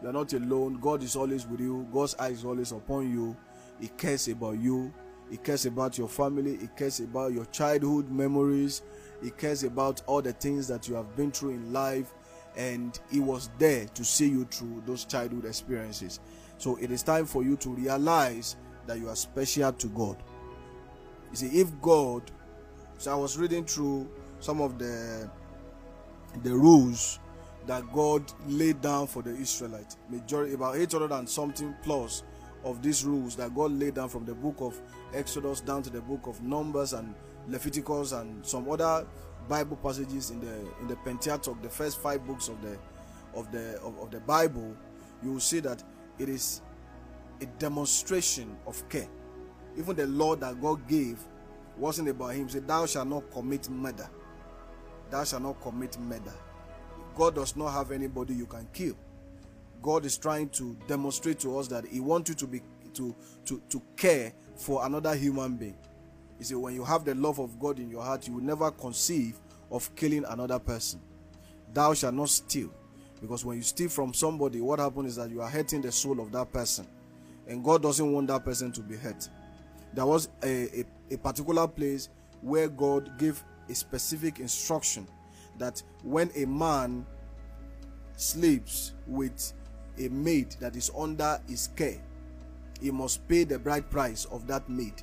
You 0.02 0.08
are 0.08 0.12
not 0.12 0.32
alone. 0.32 0.78
God 0.80 1.02
is 1.02 1.16
always 1.16 1.46
with 1.46 1.60
you. 1.60 1.86
God's 1.92 2.14
eye 2.16 2.28
is 2.28 2.44
always 2.44 2.72
upon 2.72 3.10
you. 3.12 3.36
He 3.80 3.88
cares 3.88 4.28
about 4.28 4.58
you. 4.58 4.92
He 5.30 5.36
cares 5.36 5.66
about 5.66 5.98
your 5.98 6.08
family. 6.08 6.56
He 6.56 6.68
cares 6.76 7.00
about 7.00 7.32
your 7.32 7.44
childhood 7.46 8.10
memories. 8.10 8.82
He 9.22 9.30
cares 9.30 9.64
about 9.64 10.02
all 10.06 10.22
the 10.22 10.32
things 10.32 10.66
that 10.68 10.88
you 10.88 10.94
have 10.94 11.14
been 11.16 11.30
through 11.30 11.50
in 11.50 11.72
life. 11.72 12.14
And 12.56 12.98
He 13.10 13.20
was 13.20 13.50
there 13.58 13.86
to 13.86 14.04
see 14.04 14.28
you 14.28 14.44
through 14.44 14.82
those 14.86 15.04
childhood 15.04 15.44
experiences. 15.44 16.20
So 16.56 16.76
it 16.76 16.90
is 16.90 17.02
time 17.02 17.26
for 17.26 17.42
you 17.44 17.56
to 17.58 17.70
realize 17.70 18.56
that 18.86 18.98
you 18.98 19.08
are 19.08 19.16
special 19.16 19.72
to 19.72 19.86
God. 19.88 20.16
You 21.30 21.36
see, 21.36 21.60
if 21.60 21.68
God, 21.80 22.22
so 22.98 23.12
I 23.12 23.14
was 23.14 23.38
reading 23.38 23.64
through 23.64 24.08
some 24.40 24.60
of 24.60 24.78
the 24.78 25.30
the 26.42 26.52
rules 26.54 27.18
that 27.66 27.90
God 27.92 28.30
laid 28.46 28.80
down 28.80 29.06
for 29.06 29.22
the 29.22 29.30
Israelites. 29.30 29.96
Majority 30.08 30.54
about 30.54 30.76
800 30.76 31.12
and 31.12 31.28
something 31.28 31.74
plus 31.82 32.22
of 32.64 32.82
these 32.82 33.04
rules 33.04 33.36
that 33.36 33.54
God 33.54 33.72
laid 33.72 33.94
down 33.94 34.08
from 34.08 34.24
the 34.24 34.34
book 34.34 34.56
of 34.60 34.80
Exodus 35.14 35.60
down 35.60 35.82
to 35.82 35.90
the 35.90 36.00
book 36.00 36.26
of 36.26 36.42
Numbers 36.42 36.92
and 36.92 37.14
Leviticus 37.46 38.12
and 38.12 38.44
some 38.44 38.70
other 38.70 39.06
Bible 39.48 39.76
passages 39.76 40.30
in 40.30 40.40
the 40.40 40.60
in 40.80 40.88
the 40.88 40.96
Pentateuch, 40.96 41.60
the 41.62 41.68
first 41.68 42.00
five 42.00 42.26
books 42.26 42.48
of 42.48 42.60
the 42.62 42.78
of 43.34 43.50
the 43.52 43.78
of, 43.80 43.98
of 43.98 44.10
the 44.10 44.20
Bible, 44.20 44.74
you 45.22 45.32
will 45.32 45.40
see 45.40 45.60
that 45.60 45.82
it 46.18 46.28
is 46.28 46.62
a 47.40 47.46
demonstration 47.58 48.56
of 48.66 48.86
care. 48.88 49.08
Even 49.76 49.96
the 49.96 50.06
law 50.06 50.36
that 50.36 50.60
God 50.60 50.86
gave 50.88 51.18
wasn't 51.76 52.08
about 52.08 52.34
him. 52.34 52.46
He 52.46 52.52
said, 52.54 52.66
Thou 52.66 52.86
shalt 52.86 53.08
not 53.08 53.30
commit 53.30 53.68
murder 53.68 54.08
thou 55.10 55.24
shalt 55.24 55.42
not 55.42 55.60
commit 55.60 55.98
murder. 55.98 56.34
God 57.14 57.34
does 57.34 57.56
not 57.56 57.70
have 57.70 57.90
anybody 57.90 58.34
you 58.34 58.46
can 58.46 58.66
kill. 58.72 58.94
God 59.82 60.04
is 60.04 60.16
trying 60.18 60.48
to 60.50 60.76
demonstrate 60.86 61.38
to 61.40 61.58
us 61.58 61.68
that 61.68 61.86
He 61.86 62.00
wants 62.00 62.28
you 62.30 62.34
to 62.36 62.46
be 62.46 62.62
to 62.94 63.14
to 63.44 63.60
to 63.68 63.82
care 63.96 64.32
for 64.56 64.84
another 64.86 65.14
human 65.14 65.56
being. 65.56 65.76
You 66.38 66.44
see, 66.44 66.54
when 66.54 66.74
you 66.74 66.84
have 66.84 67.04
the 67.04 67.14
love 67.14 67.38
of 67.40 67.58
God 67.58 67.78
in 67.78 67.90
your 67.90 68.02
heart, 68.02 68.26
you 68.26 68.34
will 68.34 68.42
never 68.42 68.70
conceive 68.70 69.38
of 69.70 69.94
killing 69.96 70.24
another 70.28 70.58
person. 70.58 71.00
Thou 71.72 71.94
shalt 71.94 72.14
not 72.14 72.28
steal. 72.28 72.70
Because 73.20 73.44
when 73.44 73.56
you 73.56 73.64
steal 73.64 73.88
from 73.88 74.14
somebody, 74.14 74.60
what 74.60 74.78
happens 74.78 75.10
is 75.10 75.16
that 75.16 75.30
you 75.30 75.42
are 75.42 75.50
hurting 75.50 75.82
the 75.82 75.90
soul 75.90 76.20
of 76.20 76.30
that 76.30 76.52
person. 76.52 76.86
And 77.48 77.64
God 77.64 77.82
doesn't 77.82 78.12
want 78.12 78.28
that 78.28 78.44
person 78.44 78.70
to 78.72 78.80
be 78.80 78.96
hurt. 78.96 79.28
There 79.98 80.06
was 80.06 80.28
a, 80.44 80.82
a, 80.82 80.84
a 81.10 81.18
particular 81.18 81.66
place 81.66 82.08
where 82.40 82.68
God 82.68 83.18
gave 83.18 83.42
a 83.68 83.74
specific 83.74 84.38
instruction 84.38 85.08
that 85.58 85.82
when 86.04 86.30
a 86.36 86.44
man 86.44 87.04
sleeps 88.16 88.92
with 89.08 89.52
a 89.98 90.08
maid 90.10 90.54
that 90.60 90.76
is 90.76 90.92
under 90.96 91.40
his 91.48 91.70
care, 91.74 92.00
he 92.80 92.92
must 92.92 93.26
pay 93.26 93.42
the 93.42 93.58
bride 93.58 93.90
price 93.90 94.24
of 94.26 94.46
that 94.46 94.68
maid. 94.68 95.02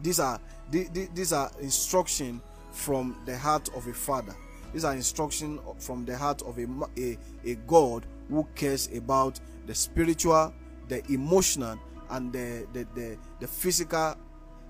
These 0.00 0.20
are 0.20 0.38
these 0.70 1.32
are 1.32 1.50
instruction 1.60 2.40
from 2.70 3.20
the 3.26 3.36
heart 3.36 3.68
of 3.74 3.88
a 3.88 3.92
father. 3.92 4.36
These 4.72 4.84
are 4.84 4.94
instruction 4.94 5.58
from 5.80 6.04
the 6.04 6.16
heart 6.16 6.40
of 6.42 6.56
a, 6.56 6.68
a, 6.96 7.18
a 7.44 7.54
God 7.66 8.06
who 8.28 8.46
cares 8.54 8.88
about 8.94 9.40
the 9.66 9.74
spiritual, 9.74 10.54
the 10.86 11.04
emotional, 11.12 11.80
and 12.10 12.32
the, 12.32 12.66
the, 12.72 12.86
the, 12.94 13.18
the 13.40 13.46
physical 13.46 14.14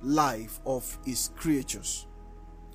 life 0.02 0.60
of 0.64 0.98
his 1.04 1.30
creatures. 1.36 2.06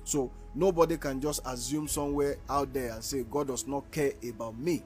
So 0.04 0.30
nobody 0.54 0.96
can 0.96 1.20
just 1.20 1.40
assume 1.44 1.88
somewhere 1.88 2.36
out 2.48 2.72
there 2.72 2.92
and 2.92 3.02
say, 3.02 3.24
God 3.24 3.48
does 3.48 3.66
not 3.66 3.90
care 3.90 4.12
about 4.28 4.58
me. 4.58 4.82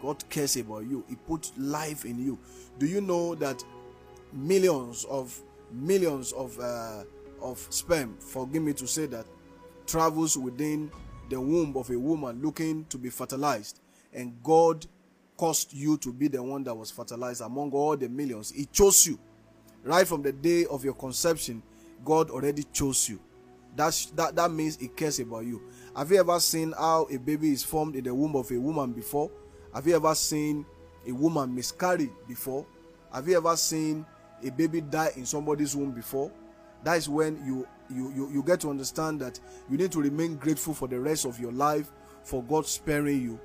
God 0.00 0.22
cares 0.30 0.56
about 0.56 0.86
you. 0.86 1.04
He 1.08 1.16
put 1.16 1.50
life 1.58 2.04
in 2.04 2.24
you. 2.24 2.38
Do 2.78 2.86
you 2.86 3.00
know 3.00 3.34
that 3.34 3.62
millions 4.32 5.04
of 5.04 5.38
millions 5.72 6.32
of 6.32 6.58
uh, 6.58 7.04
of 7.42 7.58
sperm, 7.70 8.16
forgive 8.18 8.62
me 8.62 8.72
to 8.74 8.86
say 8.86 9.06
that, 9.06 9.26
travels 9.86 10.36
within 10.36 10.90
the 11.30 11.40
womb 11.40 11.76
of 11.76 11.90
a 11.90 11.98
woman 11.98 12.40
looking 12.42 12.84
to 12.86 12.98
be 12.98 13.10
fertilized, 13.10 13.80
and 14.12 14.42
God 14.42 14.86
caused 15.38 15.72
you 15.72 15.96
to 15.98 16.12
be 16.12 16.28
the 16.28 16.42
one 16.42 16.64
that 16.64 16.74
was 16.74 16.90
fertilized 16.90 17.40
among 17.40 17.70
all 17.70 17.96
the 17.96 18.08
millions. 18.08 18.50
He 18.50 18.66
chose 18.66 19.06
you. 19.06 19.18
Right 19.84 20.06
from 20.06 20.20
the 20.20 20.32
day 20.32 20.66
of 20.66 20.84
your 20.84 20.94
conception, 20.94 21.62
God 22.04 22.28
already 22.30 22.64
chose 22.64 23.08
you. 23.08 23.20
That's, 23.76 24.06
that, 24.06 24.34
that 24.34 24.50
means 24.50 24.76
he 24.76 24.88
cares 24.88 25.20
about 25.20 25.44
you. 25.44 25.62
Have 25.96 26.10
you 26.10 26.18
ever 26.18 26.40
seen 26.40 26.72
how 26.72 27.06
a 27.10 27.16
baby 27.16 27.52
is 27.52 27.62
formed 27.62 27.94
in 27.94 28.04
the 28.04 28.12
womb 28.12 28.34
of 28.34 28.50
a 28.50 28.58
woman 28.58 28.92
before? 28.92 29.30
Have 29.72 29.86
you 29.86 29.94
ever 29.94 30.14
seen 30.16 30.66
a 31.06 31.12
woman 31.12 31.54
miscarry 31.54 32.10
before? 32.26 32.66
Have 33.14 33.28
you 33.28 33.36
ever 33.36 33.56
seen 33.56 34.04
a 34.44 34.50
baby 34.50 34.80
die 34.80 35.12
in 35.16 35.24
somebody's 35.24 35.76
womb 35.76 35.92
before? 35.92 36.32
That 36.82 36.96
is 36.96 37.08
when 37.08 37.36
you, 37.46 37.66
you, 37.88 38.12
you, 38.12 38.30
you 38.32 38.42
get 38.42 38.60
to 38.60 38.70
understand 38.70 39.20
that 39.20 39.38
you 39.70 39.78
need 39.78 39.92
to 39.92 40.00
remain 40.00 40.36
grateful 40.36 40.74
for 40.74 40.88
the 40.88 40.98
rest 40.98 41.24
of 41.24 41.38
your 41.38 41.52
life 41.52 41.92
for 42.24 42.42
God 42.42 42.66
sparing 42.66 43.22
you. 43.22 43.40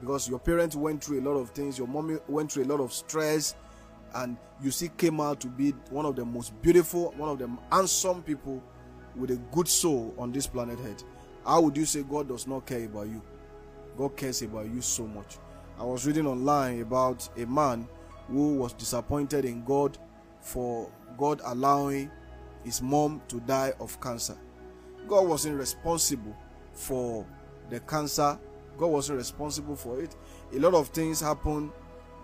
Because 0.00 0.28
your 0.28 0.38
parents 0.38 0.76
went 0.76 1.02
through 1.02 1.20
a 1.20 1.24
lot 1.28 1.36
of 1.36 1.50
things, 1.50 1.78
your 1.78 1.88
mommy 1.88 2.18
went 2.28 2.52
through 2.52 2.64
a 2.64 2.66
lot 2.66 2.80
of 2.80 2.92
stress, 2.92 3.56
and 4.14 4.36
you 4.62 4.70
see 4.70 4.90
came 4.96 5.20
out 5.20 5.40
to 5.40 5.48
be 5.48 5.70
one 5.90 6.06
of 6.06 6.16
the 6.16 6.24
most 6.24 6.60
beautiful, 6.62 7.12
one 7.16 7.28
of 7.28 7.38
the 7.38 7.50
handsome 7.70 8.22
people 8.22 8.62
with 9.16 9.30
a 9.30 9.36
good 9.52 9.68
soul 9.68 10.14
on 10.18 10.32
this 10.32 10.46
planet 10.46 10.78
Earth, 10.84 11.04
how 11.44 11.60
would 11.62 11.76
you 11.76 11.84
say 11.84 12.02
God 12.02 12.28
does 12.28 12.46
not 12.46 12.66
care 12.66 12.84
about 12.84 13.08
you? 13.08 13.22
God 13.96 14.16
cares 14.16 14.42
about 14.42 14.66
you 14.72 14.80
so 14.80 15.06
much. 15.06 15.38
I 15.78 15.84
was 15.84 16.06
reading 16.06 16.26
online 16.26 16.82
about 16.82 17.28
a 17.36 17.46
man 17.46 17.88
who 18.28 18.56
was 18.56 18.72
disappointed 18.72 19.44
in 19.44 19.64
God 19.64 19.98
for 20.40 20.90
God 21.16 21.40
allowing 21.44 22.10
his 22.64 22.82
mom 22.82 23.22
to 23.28 23.40
die 23.40 23.72
of 23.80 24.00
cancer. 24.00 24.36
God 25.08 25.26
wasn't 25.26 25.58
responsible 25.58 26.36
for 26.72 27.26
the 27.70 27.80
cancer. 27.80 28.38
God 28.78 28.86
wasn't 28.86 29.18
responsible 29.18 29.76
for 29.76 30.00
it. 30.00 30.14
A 30.54 30.58
lot 30.58 30.74
of 30.74 30.88
things 30.88 31.20
happen. 31.20 31.72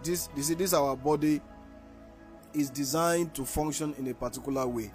This, 0.03 0.29
you 0.37 0.43
see, 0.43 0.55
this 0.55 0.73
our 0.73 0.97
body 0.97 1.41
is 2.55 2.71
designed 2.71 3.35
to 3.35 3.45
function 3.45 3.95
in 3.99 4.07
a 4.09 4.15
particular 4.15 4.67
way. 4.67 4.93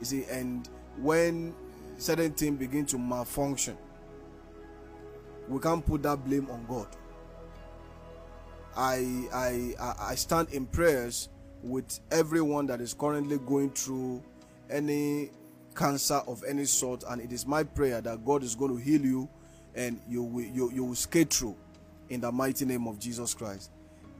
You 0.00 0.04
see, 0.04 0.24
and 0.24 0.68
when 0.98 1.54
certain 1.98 2.32
things 2.32 2.58
begin 2.58 2.84
to 2.86 2.98
malfunction, 2.98 3.78
we 5.48 5.60
can't 5.60 5.84
put 5.84 6.02
that 6.02 6.24
blame 6.24 6.50
on 6.50 6.66
God. 6.66 6.88
I 8.76 9.28
I 9.78 9.94
I 10.00 10.14
stand 10.16 10.48
in 10.50 10.66
prayers 10.66 11.28
with 11.62 12.00
everyone 12.10 12.66
that 12.66 12.80
is 12.80 12.92
currently 12.92 13.38
going 13.38 13.70
through 13.70 14.22
any 14.70 15.30
cancer 15.76 16.20
of 16.26 16.42
any 16.48 16.64
sort, 16.64 17.04
and 17.08 17.20
it 17.20 17.32
is 17.32 17.46
my 17.46 17.62
prayer 17.62 18.00
that 18.00 18.24
God 18.24 18.42
is 18.42 18.54
going 18.54 18.76
to 18.76 18.82
heal 18.82 19.00
you 19.00 19.28
and 19.74 20.00
you 20.08 20.22
will 20.22 20.44
you, 20.44 20.70
you 20.72 20.84
will 20.84 20.94
skate 20.94 21.32
through 21.32 21.56
in 22.08 22.20
the 22.20 22.30
mighty 22.30 22.64
name 22.64 22.86
of 22.86 22.98
Jesus 22.98 23.34
Christ. 23.34 23.70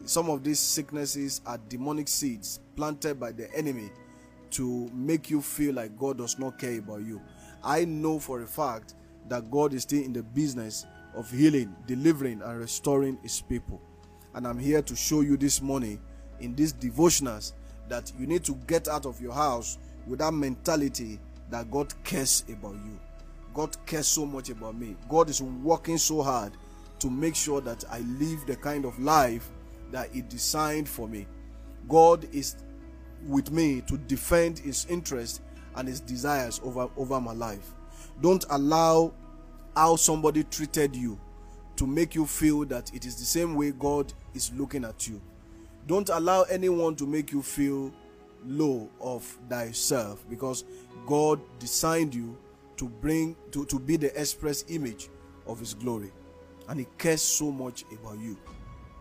some 0.05 0.29
of 0.29 0.45
these 0.45 0.59
sicknesses 0.59 1.41
are 1.47 1.59
demonic 1.69 2.09
seeds 2.09 2.61
planted 2.77 3.19
by 3.19 3.33
the 3.33 3.53
enemy 3.55 3.91
to 4.51 4.91
make 4.93 5.31
you 5.31 5.41
feel 5.41 5.75
like 5.75 5.97
God 5.97 6.19
does 6.19 6.39
not 6.39 6.59
care 6.59 6.79
about 6.79 7.03
you. 7.03 7.21
I 7.63 7.85
know 7.85 8.19
for 8.19 8.43
a 8.43 8.47
fact 8.47 8.95
that 9.29 9.51
God 9.51 9.73
is 9.73 9.83
still 9.83 10.03
in 10.05 10.13
the 10.13 10.23
business 10.23 10.87
of 11.17 11.31
healing, 11.31 11.75
delivering, 11.87 12.43
and 12.43 12.59
restoring 12.59 13.19
His 13.23 13.41
people. 13.41 13.81
And 14.35 14.47
I'm 14.47 14.59
here 14.59 14.83
to 14.83 14.95
show 14.95 15.23
you 15.23 15.37
this 15.37 15.63
morning 15.63 16.01
in 16.41 16.55
these 16.55 16.73
devotionals 16.73 17.53
that 17.89 18.13
you 18.19 18.27
need 18.27 18.45
to 18.45 18.55
get 18.67 18.89
out 18.89 19.07
of 19.07 19.21
your 19.21 19.33
house 19.33 19.79
with 20.07 20.19
that 20.19 20.35
mentality 20.35 21.19
that 21.51 21.71
God 21.71 21.93
cares 22.05 22.45
about 22.49 22.75
you. 22.75 23.01
God 23.55 23.77
cares 23.87 24.09
so 24.09 24.27
much 24.27 24.51
about 24.51 24.77
me. 24.77 24.97
God 25.09 25.31
is 25.31 25.41
working 25.41 25.97
so 25.97 26.23
hard 26.23 26.53
to 26.99 27.09
make 27.09 27.37
sure 27.37 27.61
that 27.61 27.85
I 27.91 28.01
live 28.01 28.45
the 28.47 28.57
kind 28.57 28.85
of 28.85 28.99
life 28.99 29.49
that 29.93 30.11
He 30.13 30.23
designed 30.23 30.89
for 30.89 31.07
me. 31.09 31.27
God 31.89 32.29
is 32.33 32.57
with 33.27 33.53
me 33.53 33.81
to 33.83 33.97
defend 33.97 34.59
His 34.59 34.87
interest 34.91 35.41
and 35.77 35.87
His 35.87 36.01
desires 36.01 36.61
over, 36.65 36.89
over 36.97 37.21
my 37.21 37.33
life. 37.33 37.73
Don't 38.21 38.45
allow 38.51 39.15
how 39.77 39.97
somebody 39.97 40.45
treated 40.45 40.95
you 40.97 41.19
to 41.77 41.87
make 41.87 42.15
you 42.15 42.27
feel 42.27 42.65
that 42.65 42.93
it 42.95 43.05
is 43.07 43.17
the 43.17 43.25
same 43.25 43.55
way 43.55 43.71
God 43.71 44.13
is 44.35 44.53
looking 44.55 44.85
at 44.85 45.07
you. 45.09 45.21
Don't 45.87 46.09
allow 46.09 46.43
anyone 46.43 46.97
to 46.97 47.07
make 47.07 47.31
you 47.33 47.43
feel 47.43 47.93
low 48.47 48.89
of 49.01 49.23
thyself 49.49 50.25
because 50.29 50.65
God 51.07 51.41
designed 51.59 52.15
you 52.15 52.37
to 52.77 52.89
bring 52.89 53.37
to, 53.51 53.65
to 53.67 53.79
be 53.79 53.97
the 53.97 54.19
express 54.21 54.65
image 54.69 55.09
of 55.47 55.61
his 55.61 55.75
glory. 55.75 56.13
And 56.69 56.81
he 56.81 56.87
cares 56.99 57.23
so 57.23 57.51
much 57.51 57.85
about 57.93 58.19
you. 58.19 58.39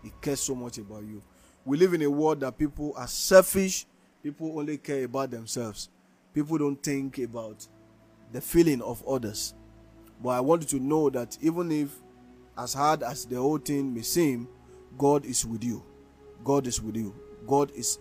He 0.02 0.12
cares 0.20 0.40
so 0.40 0.54
much 0.54 0.78
about 0.78 1.04
you. 1.04 1.22
We 1.64 1.78
live 1.78 1.94
in 1.94 2.02
a 2.02 2.10
world 2.10 2.40
that 2.40 2.58
people 2.58 2.92
are 2.96 3.06
selfish, 3.06 3.86
people 4.22 4.58
only 4.58 4.76
care 4.76 5.04
about 5.04 5.30
themselves. 5.30 5.88
People 6.34 6.58
don't 6.58 6.82
think 6.82 7.18
about 7.18 7.66
the 8.32 8.40
feeling 8.40 8.82
of 8.82 9.06
others. 9.06 9.54
But 10.22 10.30
I 10.30 10.40
want 10.40 10.62
you 10.62 10.78
to 10.78 10.84
know 10.84 11.08
that 11.10 11.38
even 11.40 11.70
if 11.70 11.90
as 12.58 12.74
hard 12.74 13.02
as 13.02 13.24
the 13.24 13.36
whole 13.36 13.58
thing 13.58 13.94
may 13.94 14.02
seem, 14.02 14.48
God 14.98 15.24
is 15.24 15.46
with 15.46 15.64
you. 15.64 15.82
God 16.44 16.66
is 16.66 16.82
with 16.82 16.96
you. 16.96 17.14
God 17.46 17.70
is 17.74 17.98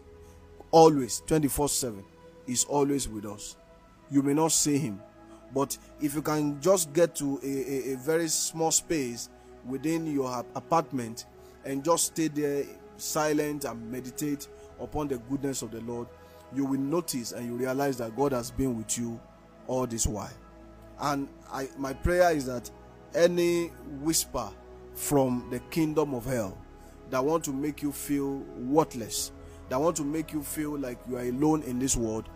always 0.71 1.21
24 1.27 1.69
7 1.69 2.03
is 2.47 2.65
always 2.65 3.07
with 3.07 3.25
us. 3.25 3.55
You 4.11 4.21
may 4.21 4.33
not 4.33 4.51
see 4.51 4.77
him, 4.77 4.99
but 5.53 5.77
if 6.01 6.15
you 6.15 6.21
can 6.21 6.59
just 6.61 6.93
get 6.93 7.15
to 7.15 7.39
a, 7.43 7.91
a, 7.91 7.93
a 7.93 7.97
very 7.97 8.27
small 8.27 8.71
space 8.71 9.29
within 9.65 10.11
your 10.11 10.45
apartment 10.55 11.25
and 11.65 11.83
just 11.83 12.07
stay 12.07 12.27
there 12.27 12.65
silent 12.97 13.65
and 13.65 13.91
meditate 13.91 14.47
upon 14.79 15.07
the 15.07 15.17
goodness 15.29 15.61
of 15.61 15.71
the 15.71 15.81
Lord, 15.81 16.07
you 16.55 16.65
will 16.65 16.79
notice 16.79 17.31
and 17.31 17.45
you 17.45 17.55
realize 17.55 17.97
that 17.97 18.15
God 18.15 18.31
has 18.31 18.51
been 18.51 18.77
with 18.77 18.97
you 18.97 19.19
all 19.67 19.87
this 19.87 20.07
while. 20.07 20.29
And 20.99 21.27
I, 21.51 21.69
my 21.77 21.93
prayer 21.93 22.31
is 22.31 22.45
that 22.45 22.69
any 23.15 23.67
whisper 24.01 24.49
from 24.95 25.47
the 25.49 25.59
kingdom 25.71 26.13
of 26.13 26.25
hell 26.25 26.57
that 27.09 27.23
want 27.23 27.43
to 27.45 27.51
make 27.51 27.81
you 27.81 27.91
feel 27.91 28.37
worthless, 28.57 29.31
that 29.69 29.79
want 29.79 29.95
to 29.97 30.03
make 30.03 30.33
you 30.33 30.43
feel 30.43 30.77
like 30.77 30.97
you 31.09 31.17
are 31.17 31.27
alone 31.27 31.63
in 31.63 31.79
this 31.79 31.95
world, 31.95 32.29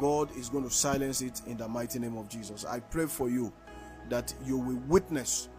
God 0.00 0.34
is 0.34 0.48
going 0.48 0.64
to 0.64 0.70
silence 0.70 1.20
it 1.20 1.42
in 1.46 1.58
the 1.58 1.68
mighty 1.68 1.98
name 1.98 2.16
of 2.16 2.28
Jesus. 2.28 2.64
I 2.64 2.80
pray 2.80 3.04
for 3.04 3.28
you 3.28 3.52
that 4.08 4.32
you 4.46 4.56
will 4.56 4.80
witness 4.88 5.50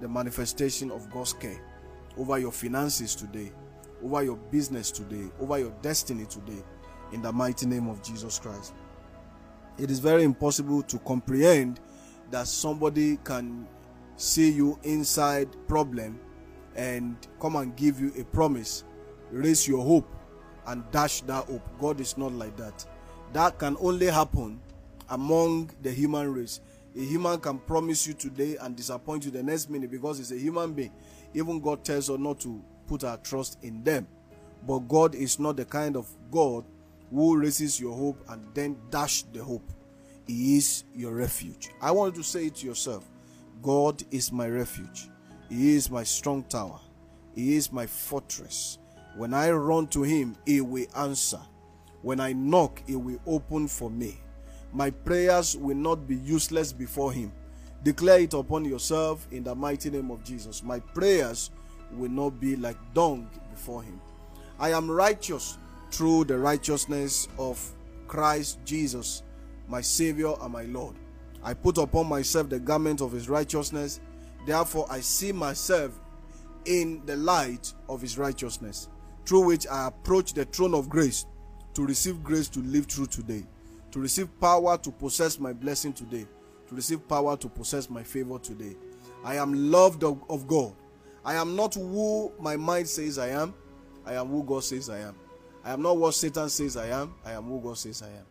the 0.00 0.08
manifestation 0.08 0.90
of 0.90 1.10
God's 1.10 1.34
care 1.34 1.60
over 2.16 2.38
your 2.38 2.50
finances 2.50 3.14
today, 3.14 3.52
over 4.02 4.22
your 4.22 4.36
business 4.36 4.90
today, 4.90 5.30
over 5.38 5.58
your 5.58 5.72
destiny 5.82 6.24
today, 6.24 6.64
in 7.12 7.20
the 7.20 7.30
mighty 7.30 7.66
name 7.66 7.88
of 7.88 8.02
Jesus 8.02 8.38
Christ. 8.38 8.72
It 9.78 9.90
is 9.90 9.98
very 9.98 10.24
impossible 10.24 10.82
to 10.84 10.98
comprehend 11.00 11.80
that 12.30 12.46
somebody 12.46 13.18
can 13.22 13.68
see 14.16 14.50
you 14.50 14.78
inside 14.82 15.48
problem 15.68 16.18
and 16.74 17.16
come 17.38 17.56
and 17.56 17.76
give 17.76 18.00
you 18.00 18.12
a 18.18 18.24
promise, 18.24 18.84
raise 19.30 19.68
your 19.68 19.84
hope 19.84 20.10
and 20.68 20.90
dash 20.90 21.20
that 21.22 21.44
hope. 21.44 21.68
God 21.78 22.00
is 22.00 22.16
not 22.16 22.32
like 22.32 22.56
that. 22.56 22.86
That 23.32 23.58
can 23.58 23.76
only 23.80 24.06
happen 24.06 24.60
among 25.08 25.70
the 25.82 25.90
human 25.90 26.32
race. 26.32 26.60
A 26.96 27.00
human 27.00 27.38
can 27.38 27.58
promise 27.58 28.06
you 28.06 28.14
today 28.14 28.56
and 28.60 28.74
disappoint 28.74 29.24
you 29.24 29.30
the 29.30 29.42
next 29.42 29.70
minute 29.70 29.90
because 29.90 30.18
it's 30.18 30.32
a 30.32 30.38
human 30.38 30.72
being. 30.72 30.92
Even 31.34 31.60
God 31.60 31.84
tells 31.84 32.10
us 32.10 32.18
not 32.18 32.40
to 32.40 32.62
put 32.88 33.04
our 33.04 33.16
trust 33.18 33.58
in 33.62 33.84
them. 33.84 34.06
But 34.66 34.80
God 34.80 35.14
is 35.14 35.38
not 35.38 35.56
the 35.56 35.64
kind 35.64 35.96
of 35.96 36.08
God 36.30 36.64
who 37.10 37.38
raises 37.38 37.80
your 37.80 37.96
hope 37.96 38.22
and 38.28 38.44
then 38.54 38.76
dash 38.90 39.22
the 39.22 39.42
hope. 39.42 39.68
He 40.26 40.58
is 40.58 40.84
your 40.94 41.14
refuge. 41.14 41.70
I 41.80 41.90
want 41.92 42.16
you 42.16 42.22
to 42.22 42.28
say 42.28 42.46
it 42.46 42.56
to 42.56 42.66
yourself 42.66 43.08
God 43.62 44.02
is 44.10 44.32
my 44.32 44.48
refuge. 44.48 45.08
He 45.48 45.74
is 45.74 45.90
my 45.90 46.04
strong 46.04 46.44
tower. 46.44 46.80
He 47.34 47.56
is 47.56 47.72
my 47.72 47.86
fortress. 47.86 48.78
When 49.16 49.34
I 49.34 49.50
run 49.50 49.88
to 49.88 50.02
Him, 50.02 50.36
He 50.46 50.60
will 50.60 50.86
answer. 50.96 51.40
When 52.02 52.20
I 52.20 52.32
knock, 52.32 52.82
He 52.86 52.96
will 52.96 53.20
open 53.26 53.68
for 53.68 53.90
me. 53.90 54.18
My 54.72 54.90
prayers 54.90 55.56
will 55.56 55.76
not 55.76 56.06
be 56.06 56.16
useless 56.16 56.72
before 56.72 57.12
Him. 57.12 57.32
Declare 57.82 58.20
it 58.20 58.34
upon 58.34 58.64
yourself 58.64 59.26
in 59.30 59.44
the 59.44 59.54
mighty 59.54 59.90
name 59.90 60.10
of 60.10 60.22
Jesus. 60.22 60.62
My 60.62 60.80
prayers 60.80 61.50
will 61.92 62.10
not 62.10 62.40
be 62.40 62.56
like 62.56 62.76
dung 62.94 63.28
before 63.50 63.82
Him. 63.82 64.00
I 64.58 64.72
am 64.72 64.90
righteous 64.90 65.58
through 65.90 66.24
the 66.24 66.38
righteousness 66.38 67.28
of 67.38 67.58
Christ 68.06 68.58
Jesus, 68.64 69.22
my 69.68 69.80
Savior 69.80 70.34
and 70.40 70.52
my 70.52 70.64
Lord. 70.64 70.96
I 71.42 71.54
put 71.54 71.78
upon 71.78 72.06
myself 72.06 72.48
the 72.48 72.60
garment 72.60 73.00
of 73.00 73.12
His 73.12 73.28
righteousness. 73.28 74.00
Therefore, 74.46 74.86
I 74.90 75.00
see 75.00 75.32
myself 75.32 75.98
in 76.66 77.02
the 77.06 77.16
light 77.16 77.72
of 77.88 78.00
His 78.00 78.18
righteousness, 78.18 78.88
through 79.26 79.46
which 79.46 79.66
I 79.66 79.88
approach 79.88 80.34
the 80.34 80.44
throne 80.44 80.74
of 80.74 80.88
grace 80.88 81.26
to 81.74 81.84
receive 81.84 82.22
grace 82.22 82.48
to 82.48 82.60
live 82.60 82.86
through 82.86 83.06
today, 83.06 83.44
to 83.92 84.00
receive 84.00 84.28
power 84.40 84.76
to 84.78 84.90
possess 84.90 85.38
my 85.38 85.52
blessing 85.52 85.92
today, 85.92 86.26
to 86.68 86.74
receive 86.74 87.06
power 87.08 87.36
to 87.36 87.48
possess 87.48 87.88
my 87.88 88.02
favor 88.02 88.38
today. 88.38 88.76
I 89.24 89.36
am 89.36 89.70
loved 89.70 90.04
of, 90.04 90.22
of 90.28 90.46
God. 90.46 90.74
I 91.24 91.34
am 91.34 91.54
not 91.54 91.74
who 91.74 92.32
my 92.40 92.56
mind 92.56 92.88
says 92.88 93.18
I 93.18 93.28
am, 93.28 93.54
I 94.06 94.14
am 94.14 94.28
who 94.28 94.42
God 94.42 94.64
says 94.64 94.88
I 94.88 95.00
am. 95.00 95.14
I 95.64 95.72
am 95.72 95.82
not 95.82 95.96
what 95.98 96.14
Satan 96.14 96.48
says 96.48 96.76
I 96.76 96.86
am. 96.88 97.14
I 97.24 97.32
am 97.32 97.44
who 97.44 97.60
God 97.60 97.76
says 97.76 98.02
I 98.02 98.08
am. 98.08 98.24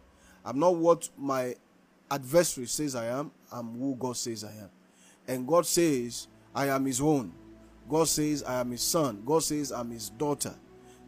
I'm 0.44 0.60
not 0.60 0.76
what 0.76 1.08
my 1.18 1.56
adversary 2.10 2.66
says 2.66 2.96
I 2.96 3.06
am. 3.06 3.32
I'm 3.52 3.78
who 3.78 3.96
God 3.96 4.18
says 4.18 4.44
I 4.44 4.52
am. 4.52 4.70
And 5.28 5.48
God 5.48 5.66
says 5.66 6.28
I 6.56 6.68
am 6.68 6.86
His 6.86 7.02
own. 7.02 7.32
God 7.88 8.08
says 8.08 8.44
I 8.44 8.60
am 8.60 8.72
His 8.72 8.82
son. 8.82 9.22
God 9.26 9.44
says 9.44 9.72
I'm 9.72 9.92
His 9.92 10.10
daughter. 10.10 10.56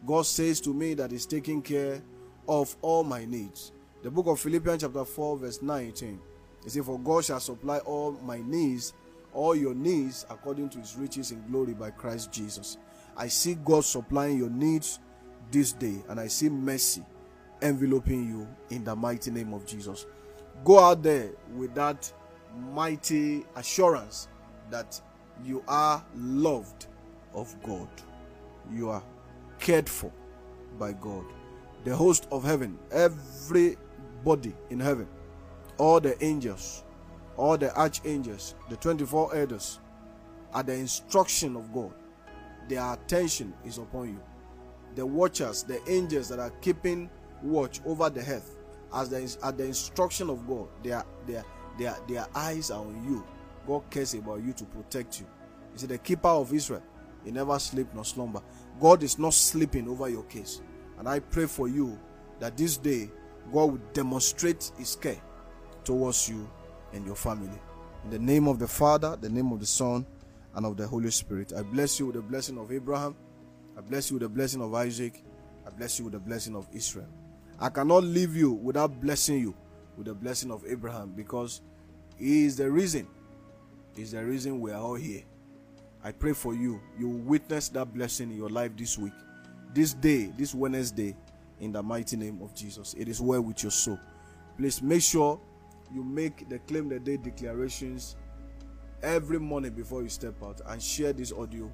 God 0.06 0.26
says 0.26 0.60
to 0.60 0.72
me 0.72 0.94
that 0.94 1.10
He's 1.10 1.26
taking 1.26 1.60
care 1.60 2.00
of 2.52 2.76
all 2.82 3.02
my 3.02 3.24
needs. 3.24 3.72
The 4.02 4.10
book 4.10 4.26
of 4.26 4.38
Philippians, 4.38 4.82
chapter 4.82 5.06
4, 5.06 5.38
verse 5.38 5.62
19. 5.62 6.20
It 6.66 6.70
says, 6.70 6.84
For 6.84 6.98
God 6.98 7.24
shall 7.24 7.40
supply 7.40 7.78
all 7.78 8.12
my 8.22 8.42
needs, 8.44 8.92
all 9.32 9.56
your 9.56 9.74
needs, 9.74 10.26
according 10.28 10.68
to 10.70 10.78
His 10.78 10.94
riches 10.94 11.30
in 11.30 11.42
glory 11.50 11.72
by 11.72 11.90
Christ 11.90 12.30
Jesus. 12.30 12.76
I 13.16 13.28
see 13.28 13.54
God 13.64 13.86
supplying 13.86 14.36
your 14.36 14.50
needs 14.50 14.98
this 15.50 15.72
day, 15.72 16.02
and 16.10 16.20
I 16.20 16.26
see 16.26 16.50
mercy 16.50 17.02
enveloping 17.62 18.28
you 18.28 18.46
in 18.68 18.84
the 18.84 18.94
mighty 18.94 19.30
name 19.30 19.54
of 19.54 19.64
Jesus. 19.64 20.04
Go 20.62 20.78
out 20.78 21.02
there 21.02 21.30
with 21.56 21.74
that 21.74 22.12
mighty 22.74 23.46
assurance 23.56 24.28
that 24.70 25.00
you 25.42 25.64
are 25.66 26.04
loved 26.14 26.86
of 27.32 27.54
God, 27.62 27.88
you 28.70 28.90
are 28.90 29.02
cared 29.58 29.88
for 29.88 30.12
by 30.78 30.92
God. 30.92 31.24
The 31.84 31.94
host 31.96 32.28
of 32.30 32.44
heaven, 32.44 32.78
everybody 32.90 34.54
in 34.70 34.80
heaven, 34.80 35.08
all 35.78 36.00
the 36.00 36.22
angels, 36.24 36.84
all 37.36 37.58
the 37.58 37.76
archangels, 37.78 38.54
the 38.68 38.76
24 38.76 39.36
elders, 39.36 39.80
at 40.54 40.66
the 40.66 40.74
instruction 40.74 41.56
of 41.56 41.72
God, 41.72 41.92
their 42.68 42.92
attention 42.92 43.52
is 43.64 43.78
upon 43.78 44.10
you 44.10 44.20
the 44.94 45.04
watchers, 45.04 45.62
the 45.62 45.80
angels 45.90 46.28
that 46.28 46.38
are 46.38 46.50
keeping 46.60 47.08
watch 47.42 47.80
over 47.84 48.10
the 48.10 48.20
earth, 48.20 48.56
as 48.94 49.08
the, 49.08 49.36
at 49.42 49.56
the 49.56 49.64
instruction 49.64 50.30
of 50.30 50.46
God, 50.46 50.68
their, 50.82 51.04
their, 51.26 51.44
their, 51.78 51.96
their 52.08 52.26
eyes 52.34 52.70
are 52.70 52.80
on 52.80 53.04
you. 53.04 53.24
God 53.66 53.82
cares 53.90 54.14
about 54.14 54.42
you 54.42 54.52
to 54.52 54.64
protect 54.64 55.20
you. 55.20 55.26
He 55.72 55.78
said, 55.78 55.88
The 55.90 55.98
keeper 55.98 56.28
of 56.28 56.52
Israel, 56.52 56.82
he 57.24 57.30
never 57.30 57.58
sleep 57.58 57.88
nor 57.94 58.04
slumber. 58.04 58.42
God 58.80 59.02
is 59.02 59.18
not 59.18 59.34
sleeping 59.34 59.88
over 59.88 60.08
your 60.08 60.24
case. 60.24 60.60
And 60.98 61.08
I 61.08 61.20
pray 61.20 61.46
for 61.46 61.68
you 61.68 61.98
that 62.40 62.56
this 62.56 62.76
day 62.76 63.10
God 63.52 63.72
will 63.72 63.80
demonstrate 63.92 64.70
his 64.78 64.96
care 64.96 65.20
towards 65.84 66.28
you 66.28 66.48
and 66.92 67.04
your 67.04 67.16
family. 67.16 67.58
In 68.04 68.10
the 68.10 68.18
name 68.18 68.48
of 68.48 68.58
the 68.58 68.68
Father, 68.68 69.16
the 69.20 69.28
name 69.28 69.52
of 69.52 69.60
the 69.60 69.66
Son, 69.66 70.06
and 70.54 70.66
of 70.66 70.76
the 70.76 70.86
Holy 70.86 71.10
Spirit. 71.10 71.52
I 71.56 71.62
bless 71.62 71.98
you 71.98 72.06
with 72.06 72.16
the 72.16 72.22
blessing 72.22 72.58
of 72.58 72.70
Abraham 72.72 73.16
I 73.76 73.80
bless 73.80 74.10
you 74.10 74.16
with 74.16 74.22
the 74.22 74.28
blessing 74.28 74.62
of 74.62 74.74
Isaac. 74.74 75.22
I 75.66 75.70
bless 75.70 75.98
you 75.98 76.04
with 76.04 76.12
the 76.12 76.20
blessing 76.20 76.54
of 76.54 76.66
Israel. 76.72 77.08
I 77.58 77.68
cannot 77.68 78.04
leave 78.04 78.36
you 78.36 78.52
without 78.52 79.00
blessing 79.00 79.38
you 79.38 79.54
with 79.96 80.06
the 80.06 80.14
blessing 80.14 80.50
of 80.50 80.64
Abraham 80.66 81.12
because 81.14 81.60
he 82.18 82.44
is 82.44 82.56
the 82.56 82.70
reason. 82.70 83.06
He 83.94 84.02
is 84.02 84.12
the 84.12 84.24
reason 84.24 84.60
we 84.60 84.72
are 84.72 84.80
all 84.80 84.94
here. 84.94 85.22
I 86.04 86.12
pray 86.12 86.32
for 86.32 86.54
you. 86.54 86.80
You 86.98 87.08
will 87.08 87.18
witness 87.20 87.68
that 87.70 87.94
blessing 87.94 88.30
in 88.30 88.36
your 88.36 88.48
life 88.48 88.72
this 88.76 88.98
week, 88.98 89.12
this 89.74 89.94
day, 89.94 90.32
this 90.36 90.54
Wednesday, 90.54 91.16
in 91.60 91.72
the 91.72 91.82
mighty 91.82 92.16
name 92.16 92.40
of 92.42 92.54
Jesus. 92.54 92.94
It 92.94 93.08
is 93.08 93.20
well 93.20 93.40
with 93.40 93.62
your 93.62 93.70
soul. 93.70 93.98
Please 94.58 94.82
make 94.82 95.02
sure 95.02 95.40
you 95.94 96.02
make 96.02 96.48
the 96.48 96.58
claim 96.60 96.88
the 96.88 96.98
day 96.98 97.16
declarations 97.16 98.16
every 99.02 99.38
morning 99.38 99.72
before 99.72 100.02
you 100.02 100.08
step 100.08 100.34
out 100.42 100.60
and 100.66 100.82
share 100.82 101.12
this 101.12 101.32
audio 101.32 101.70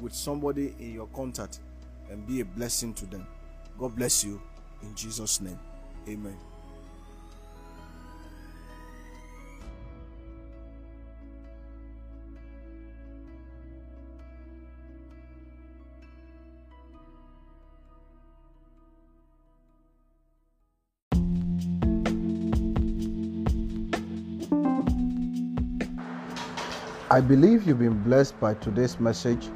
with 0.00 0.12
somebody 0.12 0.74
in 0.78 0.92
your 0.92 1.06
contact 1.08 1.60
and 2.10 2.26
be 2.26 2.40
a 2.40 2.44
blessing 2.44 2.94
to 2.94 3.06
them. 3.06 3.26
God 3.78 3.96
bless 3.96 4.24
you 4.24 4.40
in 4.82 4.94
Jesus' 4.94 5.40
name. 5.40 5.58
Amen. 6.08 6.36
I 27.14 27.20
believe 27.20 27.64
you've 27.64 27.78
been 27.78 28.02
blessed 28.02 28.40
by 28.40 28.54
today's 28.54 28.98
message. 28.98 29.48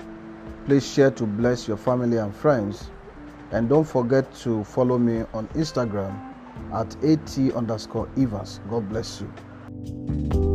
Please 0.65 0.89
share 0.89 1.11
to 1.11 1.27
bless 1.27 1.67
your 1.67 1.77
family 1.77 2.17
and 2.17 2.33
friends. 2.33 2.89
And 3.51 3.69
don't 3.69 3.83
forget 3.83 4.33
to 4.43 4.63
follow 4.63 4.97
me 4.97 5.25
on 5.35 5.49
Instagram 5.57 6.17
at 6.73 6.95
at 7.03 7.57
underscore 7.57 8.09
Evans. 8.17 8.61
God 8.71 8.89
bless 8.89 9.21
you. 9.21 10.48